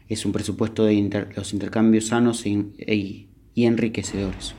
Es 0.09 0.25
un 0.25 0.33
presupuesto 0.33 0.85
de 0.85 1.27
los 1.35 1.53
intercambios 1.53 2.07
sanos 2.09 2.47
e 2.47 2.65
e 2.79 3.27
y 3.55 3.65
enriquecedores. 3.65 4.55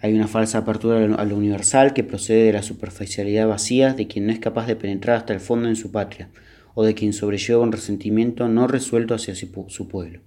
Hay 0.00 0.12
una 0.14 0.28
falsa 0.28 0.58
apertura 0.58 1.02
a 1.02 1.24
lo 1.24 1.36
universal 1.36 1.94
que 1.94 2.04
procede 2.04 2.44
de 2.44 2.52
la 2.52 2.62
superficialidad 2.62 3.48
vacía 3.48 3.94
de 3.94 4.06
quien 4.06 4.26
no 4.26 4.32
es 4.32 4.38
capaz 4.38 4.66
de 4.66 4.76
penetrar 4.76 5.16
hasta 5.16 5.32
el 5.32 5.40
fondo 5.40 5.68
en 5.68 5.74
su 5.74 5.90
patria, 5.90 6.28
o 6.74 6.84
de 6.84 6.94
quien 6.94 7.12
sobrelleva 7.12 7.62
un 7.62 7.72
resentimiento 7.72 8.46
no 8.48 8.68
resuelto 8.68 9.14
hacia 9.14 9.34
su 9.34 9.88
pueblo. 9.88 10.20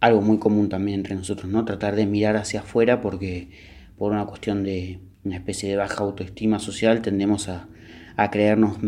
Algo 0.00 0.22
muy 0.22 0.38
común 0.38 0.68
también 0.68 1.00
entre 1.00 1.14
nosotros, 1.14 1.50
¿no? 1.50 1.64
Tratar 1.64 1.94
de 1.94 2.06
mirar 2.06 2.36
hacia 2.36 2.60
afuera 2.60 3.00
porque 3.00 3.50
por 3.98 4.12
una 4.12 4.24
cuestión 4.24 4.64
de 4.64 5.00
una 5.24 5.36
especie 5.36 5.68
de 5.68 5.76
baja 5.76 6.02
autoestima 6.02 6.58
social 6.58 7.02
tendemos 7.02 7.48
a, 7.48 7.68
a 8.16 8.30
creernos 8.30 8.78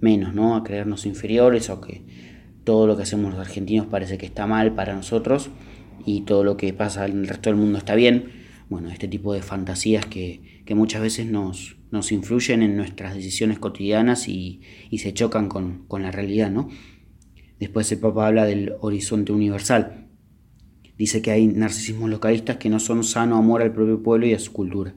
menos, 0.00 0.34
¿no? 0.34 0.56
A 0.56 0.64
creernos 0.64 1.06
inferiores 1.06 1.68
o 1.68 1.80
que 1.80 2.29
todo 2.70 2.86
lo 2.86 2.96
que 2.96 3.02
hacemos 3.02 3.32
los 3.32 3.40
argentinos 3.40 3.88
parece 3.88 4.16
que 4.16 4.26
está 4.26 4.46
mal 4.46 4.76
para 4.76 4.94
nosotros 4.94 5.50
y 6.06 6.20
todo 6.20 6.44
lo 6.44 6.56
que 6.56 6.72
pasa 6.72 7.04
en 7.06 7.22
el 7.22 7.26
resto 7.26 7.50
del 7.50 7.58
mundo 7.58 7.78
está 7.78 7.96
bien. 7.96 8.30
Bueno, 8.68 8.90
este 8.90 9.08
tipo 9.08 9.34
de 9.34 9.42
fantasías 9.42 10.06
que, 10.06 10.62
muchas 10.76 11.02
veces 11.02 11.26
nos, 11.26 11.78
nos, 11.90 12.12
influyen 12.12 12.62
en 12.62 12.76
nuestras 12.76 13.16
decisiones 13.16 13.58
cotidianas 13.58 14.28
y, 14.28 14.60
se 14.96 15.12
chocan 15.12 15.48
con, 15.48 15.86
la 16.00 16.12
realidad, 16.12 16.48
¿no? 16.48 16.68
Después 17.58 17.90
el 17.90 17.98
Papa 17.98 18.28
habla 18.28 18.44
del 18.44 18.74
horizonte 18.78 19.32
universal. 19.32 20.06
Dice 20.96 21.22
que 21.22 21.32
hay 21.32 21.48
narcisismos 21.48 22.08
localistas 22.08 22.58
que 22.58 22.70
no 22.70 22.78
son 22.78 23.02
sano 23.02 23.36
amor 23.36 23.62
al 23.62 23.72
propio 23.72 24.00
pueblo 24.00 24.28
y 24.28 24.34
a 24.34 24.38
su 24.38 24.52
cultura. 24.52 24.94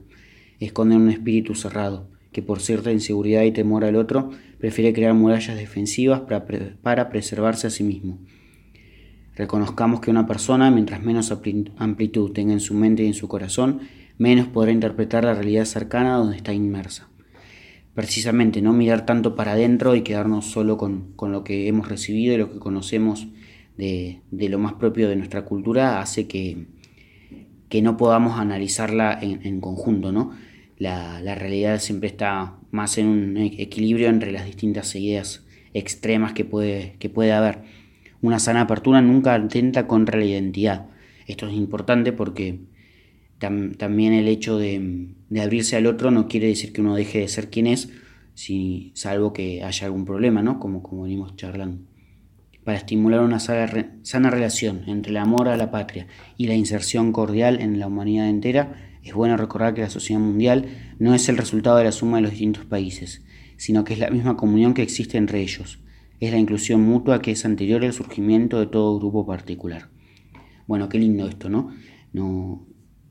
Esconden 0.60 1.00
un 1.00 1.10
espíritu 1.10 1.56
cerrado, 1.56 2.08
que 2.30 2.40
por 2.40 2.60
cierta 2.60 2.92
inseguridad 2.92 3.42
y 3.42 3.50
temor 3.50 3.84
al 3.84 3.96
otro 3.96 4.30
prefiere 4.64 4.94
crear 4.94 5.12
murallas 5.12 5.58
defensivas 5.58 6.20
para, 6.20 6.46
para 6.80 7.10
preservarse 7.10 7.66
a 7.66 7.70
sí 7.70 7.84
mismo. 7.84 8.16
Reconozcamos 9.36 10.00
que 10.00 10.10
una 10.10 10.26
persona, 10.26 10.70
mientras 10.70 11.02
menos 11.02 11.30
amplitud 11.76 12.32
tenga 12.32 12.54
en 12.54 12.60
su 12.60 12.72
mente 12.72 13.04
y 13.04 13.08
en 13.08 13.12
su 13.12 13.28
corazón, 13.28 13.80
menos 14.16 14.48
podrá 14.48 14.72
interpretar 14.72 15.22
la 15.22 15.34
realidad 15.34 15.66
cercana 15.66 16.16
donde 16.16 16.38
está 16.38 16.54
inmersa. 16.54 17.10
Precisamente 17.92 18.62
no 18.62 18.72
mirar 18.72 19.04
tanto 19.04 19.36
para 19.36 19.52
adentro 19.52 19.96
y 19.96 20.00
quedarnos 20.00 20.46
solo 20.46 20.78
con, 20.78 21.12
lo 21.20 21.44
que 21.44 21.68
hemos 21.68 21.90
recibido 21.90 22.32
y 22.32 22.38
lo 22.38 22.50
que 22.50 22.58
conocemos 22.58 23.28
de, 23.76 24.22
lo 24.30 24.58
más 24.58 24.72
propio 24.72 25.10
de 25.10 25.16
nuestra 25.16 25.44
cultura 25.44 26.00
hace 26.00 26.26
que, 26.26 26.68
que 27.68 27.82
no 27.82 27.98
podamos 27.98 28.40
analizarla 28.40 29.18
en, 29.20 29.60
conjunto. 29.60 30.10
¿no? 30.10 30.30
La, 30.78 31.20
la, 31.20 31.34
realidad 31.34 31.78
siempre 31.80 32.08
está 32.08 32.58
más 32.70 32.98
en 32.98 33.06
un 33.06 33.36
equilibrio 33.36 34.08
entre 34.08 34.32
las 34.32 34.44
distintas 34.44 34.94
ideas 34.96 35.44
extremas 35.72 36.32
que 36.32 36.44
puede, 36.44 36.96
que 36.98 37.08
puede 37.08 37.32
haber. 37.32 37.60
Una 38.22 38.38
sana 38.38 38.62
apertura 38.62 39.02
nunca 39.02 39.34
atenta 39.34 39.86
contra 39.86 40.18
la 40.18 40.24
identidad. 40.24 40.86
Esto 41.26 41.46
es 41.46 41.54
importante 41.54 42.12
porque 42.12 42.60
también 43.38 44.12
el 44.12 44.28
hecho 44.28 44.58
de, 44.58 45.08
abrirse 45.40 45.76
al 45.76 45.86
otro 45.86 46.10
no 46.10 46.28
quiere 46.28 46.46
decir 46.46 46.72
que 46.72 46.80
uno 46.80 46.94
deje 46.94 47.20
de 47.20 47.28
ser 47.28 47.50
quien 47.50 47.66
es, 47.66 47.90
si, 48.34 48.92
salvo 48.94 49.32
que 49.32 49.62
haya 49.62 49.86
algún 49.86 50.04
problema, 50.04 50.42
¿no? 50.42 50.58
Como, 50.58 50.82
como 50.82 51.02
venimos 51.02 51.36
charlando. 51.36 51.82
Para 52.64 52.78
estimular 52.78 53.20
una 53.20 53.40
sana, 53.40 53.98
sana 54.02 54.30
relación 54.30 54.84
entre 54.86 55.10
el 55.10 55.18
amor 55.18 55.48
a 55.48 55.56
la 55.56 55.70
patria 55.70 56.06
y 56.38 56.46
la 56.46 56.54
inserción 56.54 57.12
cordial 57.12 57.60
en 57.60 57.78
la 57.78 57.86
humanidad 57.86 58.28
entera, 58.28 58.93
es 59.04 59.14
bueno 59.14 59.36
recordar 59.36 59.74
que 59.74 59.82
la 59.82 59.90
sociedad 59.90 60.20
mundial 60.20 60.66
no 60.98 61.14
es 61.14 61.28
el 61.28 61.36
resultado 61.36 61.76
de 61.76 61.84
la 61.84 61.92
suma 61.92 62.16
de 62.16 62.22
los 62.22 62.30
distintos 62.32 62.64
países, 62.64 63.22
sino 63.56 63.84
que 63.84 63.92
es 63.92 63.98
la 63.98 64.10
misma 64.10 64.36
comunión 64.36 64.74
que 64.74 64.82
existe 64.82 65.18
entre 65.18 65.40
ellos 65.40 65.78
es 66.20 66.32
la 66.32 66.38
inclusión 66.38 66.82
mutua 66.82 67.20
que 67.20 67.32
es 67.32 67.44
anterior 67.44 67.84
al 67.84 67.92
surgimiento 67.92 68.60
de 68.60 68.66
todo 68.66 68.98
grupo 68.98 69.26
particular. 69.26 69.88
Bueno, 70.66 70.88
qué 70.88 70.98
lindo 70.98 71.28
esto, 71.28 71.48
¿no? 71.48 71.72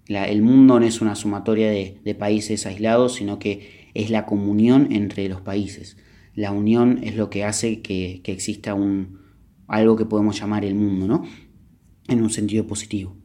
el 0.08 0.42
mundo 0.42 0.80
no 0.80 0.86
es 0.86 1.02
una 1.02 1.16
sumatoria 1.16 1.70
de, 1.70 2.16
países 2.18 2.66
aislados, 2.66 3.16
sino 3.16 3.40
que 3.40 3.90
es 3.94 4.10
la 4.10 4.26
comunión 4.26 4.90
entre 4.92 5.28
los 5.30 5.42
países. 5.42 5.98
La 6.36 6.52
unión 6.52 7.02
es 7.04 7.16
lo 7.16 7.30
que 7.30 7.44
hace 7.44 7.82
que, 7.82 8.22
exista 8.26 8.76
algo 9.68 9.96
que 9.96 10.06
podemos 10.06 10.40
llamar 10.40 10.66
el 10.66 10.76
mundo, 10.76 11.08
¿no? 11.08 11.24
En 12.08 12.22
un 12.22 12.30
sentido 12.30 12.66
positivo. 12.66 13.16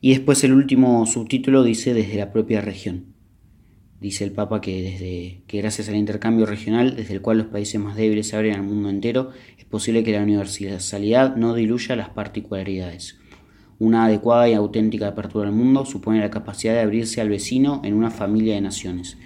Y 0.00 0.10
después 0.10 0.42
el 0.44 0.54
último 0.54 1.04
subtítulo 1.06 1.62
dice 1.62 1.92
desde 1.92 2.16
la 2.16 2.32
propia 2.32 2.60
región. 2.60 3.14
Dice 4.00 4.24
el 4.24 4.32
Papa 4.32 4.62
que, 4.62 4.82
desde, 4.82 5.42
que 5.46 5.58
gracias 5.58 5.90
al 5.90 5.96
intercambio 5.96 6.46
regional, 6.46 6.96
desde 6.96 7.12
el 7.12 7.20
cual 7.20 7.36
los 7.36 7.48
países 7.48 7.78
más 7.78 7.96
débiles 7.96 8.28
se 8.28 8.36
abren 8.36 8.54
al 8.54 8.62
mundo 8.62 8.88
entero, 8.88 9.30
es 9.58 9.66
posible 9.66 10.02
que 10.02 10.12
la 10.12 10.22
universalidad 10.22 11.36
no 11.36 11.54
diluya 11.54 11.96
las 11.96 12.08
particularidades. 12.08 13.18
Una 13.78 14.06
adecuada 14.06 14.48
y 14.48 14.54
auténtica 14.54 15.08
apertura 15.08 15.48
al 15.48 15.54
mundo 15.54 15.84
supone 15.84 16.20
la 16.20 16.30
capacidad 16.30 16.72
de 16.72 16.80
abrirse 16.80 17.20
al 17.20 17.28
vecino 17.28 17.82
en 17.84 17.92
una 17.92 18.10
familia 18.10 18.54
de 18.54 18.62
naciones. 18.62 19.18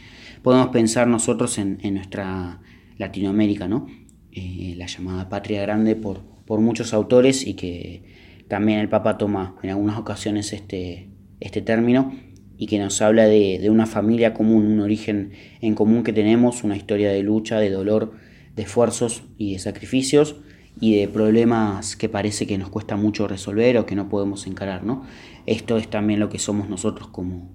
Podemos 0.43 0.69
pensar 0.69 1.07
nosotros 1.07 1.57
en, 1.59 1.79
nuestra 1.95 2.61
Latinoamérica, 2.99 3.69
¿no? 3.69 3.87
Eh, 4.33 4.75
la 4.77 4.87
llamada 4.87 5.29
patria 5.29 5.63
grande 5.63 5.95
por, 5.95 6.23
por 6.45 6.61
muchos 6.61 6.93
autores 6.93 7.47
y 7.47 7.55
que 7.55 8.13
también 8.48 8.78
el 8.80 8.88
Papa 8.88 9.18
toma 9.18 9.57
en 9.62 9.70
algunas 9.70 9.98
ocasiones 9.98 10.52
este, 10.52 11.09
este 11.40 11.62
término 11.62 12.12
y 12.57 12.66
que 12.66 12.78
nos 12.78 13.00
habla 13.02 13.24
de, 13.26 13.68
una 13.70 13.87
familia 13.87 14.35
común, 14.35 14.66
un 14.66 14.80
origen 14.80 15.33
en 15.61 15.74
común 15.74 16.02
que 16.02 16.12
tenemos, 16.12 16.62
una 16.64 16.76
historia 16.76 17.11
de 17.11 17.22
lucha, 17.22 17.59
de 17.59 17.70
dolor, 17.70 18.12
de 18.54 18.62
esfuerzos 18.62 19.24
y 19.38 19.54
de 19.54 19.59
sacrificios 19.59 20.37
y 20.80 20.98
de 20.98 21.09
problemas 21.09 21.96
que 21.96 22.09
parece 22.09 22.46
que 22.46 22.59
nos 22.59 22.68
cuesta 22.68 22.96
mucho 22.96 23.26
resolver 23.28 23.78
o 23.78 23.87
que 23.87 23.94
no 23.94 24.09
podemos 24.09 24.46
encarar. 24.46 24.85
¿no? 24.85 25.04
Esto 25.46 25.76
es 25.76 25.88
también 25.88 26.20
lo 26.20 26.28
que 26.28 26.38
somos 26.38 26.68
nosotros 26.68 27.09
como, 27.09 27.54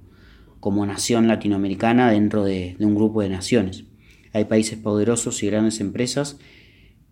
como 0.59 0.85
nación 0.85 1.27
latinoamericana 1.27 2.11
dentro 2.11 2.43
de, 2.43 2.75
de 2.77 2.85
un 2.85 2.95
grupo 2.95 3.21
de 3.21 3.29
naciones. 3.29 3.85
Hay 4.33 4.45
países 4.45 4.77
poderosos 4.77 5.41
y 5.43 5.47
grandes 5.47 5.79
empresas 5.79 6.37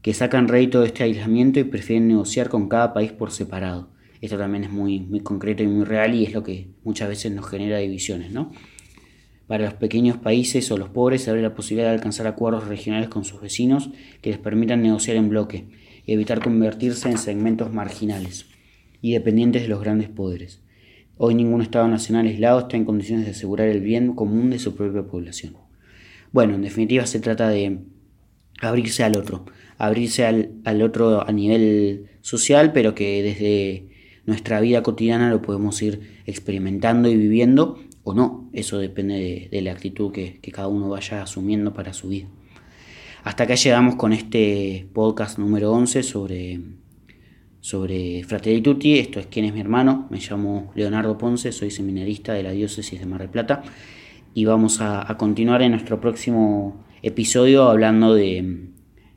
que 0.01 0.13
sacan 0.13 0.47
rédito 0.47 0.81
de 0.81 0.87
este 0.87 1.03
aislamiento 1.03 1.59
y 1.59 1.63
prefieren 1.63 2.07
negociar 2.07 2.49
con 2.49 2.69
cada 2.69 2.93
país 2.93 3.11
por 3.11 3.31
separado 3.31 3.89
esto 4.21 4.37
también 4.37 4.63
es 4.63 4.71
muy, 4.71 4.99
muy 4.99 5.19
concreto 5.19 5.63
y 5.63 5.67
muy 5.67 5.85
real 5.85 6.15
y 6.15 6.23
es 6.23 6.33
lo 6.33 6.43
que 6.43 6.69
muchas 6.83 7.09
veces 7.09 7.31
nos 7.31 7.47
genera 7.47 7.77
divisiones. 7.77 8.31
¿no? 8.31 8.51
Para 9.45 9.65
los 9.65 9.73
pequeños 9.75 10.17
países 10.17 10.71
o 10.71 10.77
los 10.77 10.89
pobres 10.89 11.23
se 11.23 11.29
abre 11.29 11.41
la 11.41 11.53
posibilidad 11.53 11.89
de 11.89 11.95
alcanzar 11.95 12.27
acuerdos 12.27 12.67
regionales 12.67 13.09
con 13.09 13.25
sus 13.25 13.41
vecinos 13.41 13.91
que 14.21 14.31
les 14.31 14.39
permitan 14.39 14.81
negociar 14.81 15.17
en 15.17 15.29
bloque 15.29 15.67
y 16.05 16.13
evitar 16.13 16.41
convertirse 16.41 17.09
en 17.09 17.17
segmentos 17.17 17.71
marginales 17.71 18.47
y 19.01 19.13
dependientes 19.13 19.63
de 19.63 19.67
los 19.67 19.81
grandes 19.81 20.09
poderes. 20.09 20.63
Hoy 21.17 21.35
ningún 21.35 21.61
Estado 21.61 21.87
nacional 21.87 22.27
aislado 22.27 22.59
está 22.59 22.77
en 22.77 22.85
condiciones 22.85 23.25
de 23.25 23.31
asegurar 23.31 23.67
el 23.67 23.81
bien 23.81 24.13
común 24.13 24.49
de 24.49 24.59
su 24.59 24.75
propia 24.75 25.03
población. 25.03 25.55
Bueno, 26.31 26.55
en 26.55 26.61
definitiva 26.61 27.05
se 27.05 27.19
trata 27.19 27.49
de 27.49 27.79
abrirse 28.61 29.03
al 29.03 29.17
otro, 29.17 29.45
abrirse 29.77 30.25
al, 30.25 30.51
al 30.65 30.81
otro 30.81 31.27
a 31.27 31.31
nivel 31.31 32.07
social, 32.21 32.71
pero 32.73 32.95
que 32.95 33.23
desde 33.23 33.87
nuestra 34.27 34.59
vida 34.59 34.83
cotidiana 34.83 35.29
lo 35.29 35.41
podemos 35.41 35.81
ir 35.81 36.21
experimentando 36.25 37.09
y 37.09 37.15
viviendo 37.15 37.79
o 38.03 38.13
no. 38.13 38.49
Eso 38.53 38.77
depende 38.77 39.49
de, 39.51 39.61
la 39.61 39.71
actitud 39.71 40.11
que, 40.11 40.39
cada 40.51 40.67
uno 40.67 40.89
vaya 40.89 41.21
asumiendo 41.21 41.73
para 41.73 41.93
su 41.93 42.09
vida. 42.09 42.27
Hasta 43.23 43.43
acá 43.43 43.55
llegamos 43.55 43.95
con 43.95 44.13
este 44.13 44.87
podcast 44.93 45.37
número 45.39 45.71
11 45.71 46.03
sobre, 46.03 46.59
sobre 47.59 48.23
Fratelli. 48.23 48.61
Esto 48.99 49.19
es 49.19 49.27
quién 49.27 49.45
es 49.45 49.53
mi 49.53 49.59
hermano. 49.59 50.07
Me 50.09 50.19
llamo 50.19 50.71
Leonardo 50.75 51.17
Ponce, 51.17 51.51
soy 51.51 51.71
seminarista 51.71 52.33
de 52.33 52.43
la 52.43 52.51
diócesis 52.51 52.99
de 52.99 53.05
Mar 53.05 53.21
del 53.21 53.29
Plata. 53.29 53.63
Y 54.33 54.45
vamos 54.45 54.79
a, 54.81 55.15
continuar 55.17 55.61
en 55.61 55.71
nuestro 55.71 55.99
próximo 55.99 56.85
episodio 57.01 57.69
hablando 57.69 58.13
de, 58.13 58.69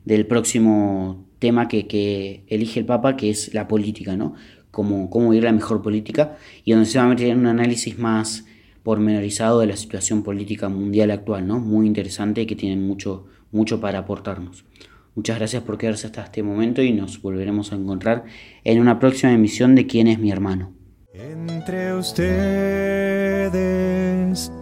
del 0.05 0.25
próximo 0.27 1.25
tema 1.39 1.67
que, 1.67 1.87
que, 1.87 2.43
elige 2.47 2.79
el 2.79 2.85
Papa, 2.85 3.17
que 3.17 3.29
es 3.29 3.53
la 3.53 3.67
política, 3.67 4.15
¿no? 4.15 4.35
cómo, 4.71 5.09
cómo 5.09 5.33
ir 5.33 5.43
la 5.43 5.51
mejor 5.51 5.81
política 5.81 6.37
y 6.63 6.71
donde 6.71 6.87
se 6.87 6.97
va 6.97 7.03
a 7.05 7.09
meter 7.09 7.27
en 7.27 7.39
un 7.39 7.47
análisis 7.47 7.99
más 7.99 8.45
pormenorizado 8.83 9.59
de 9.59 9.67
la 9.67 9.77
situación 9.77 10.23
política 10.23 10.69
mundial 10.69 11.11
actual, 11.11 11.45
¿no? 11.45 11.59
Muy 11.59 11.85
interesante 11.85 12.41
y 12.41 12.47
que 12.47 12.55
tiene 12.55 12.81
mucho, 12.81 13.27
mucho 13.51 13.79
para 13.79 13.99
aportarnos. 13.99 14.65
Muchas 15.13 15.37
gracias 15.37 15.61
por 15.63 15.77
quedarse 15.77 16.07
hasta 16.07 16.23
este 16.23 16.41
momento 16.41 16.81
y 16.81 16.93
nos 16.93 17.21
volveremos 17.21 17.71
a 17.73 17.75
encontrar 17.75 18.23
en 18.63 18.79
una 18.79 18.97
próxima 18.97 19.33
emisión 19.33 19.75
de 19.75 19.85
¿Quién 19.85 20.07
es 20.07 20.17
mi 20.17 20.31
hermano? 20.31 20.73
Entre 21.13 21.93
ustedes 21.93 23.51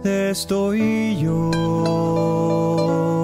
estoy 0.04 1.16
yo. 1.22 3.19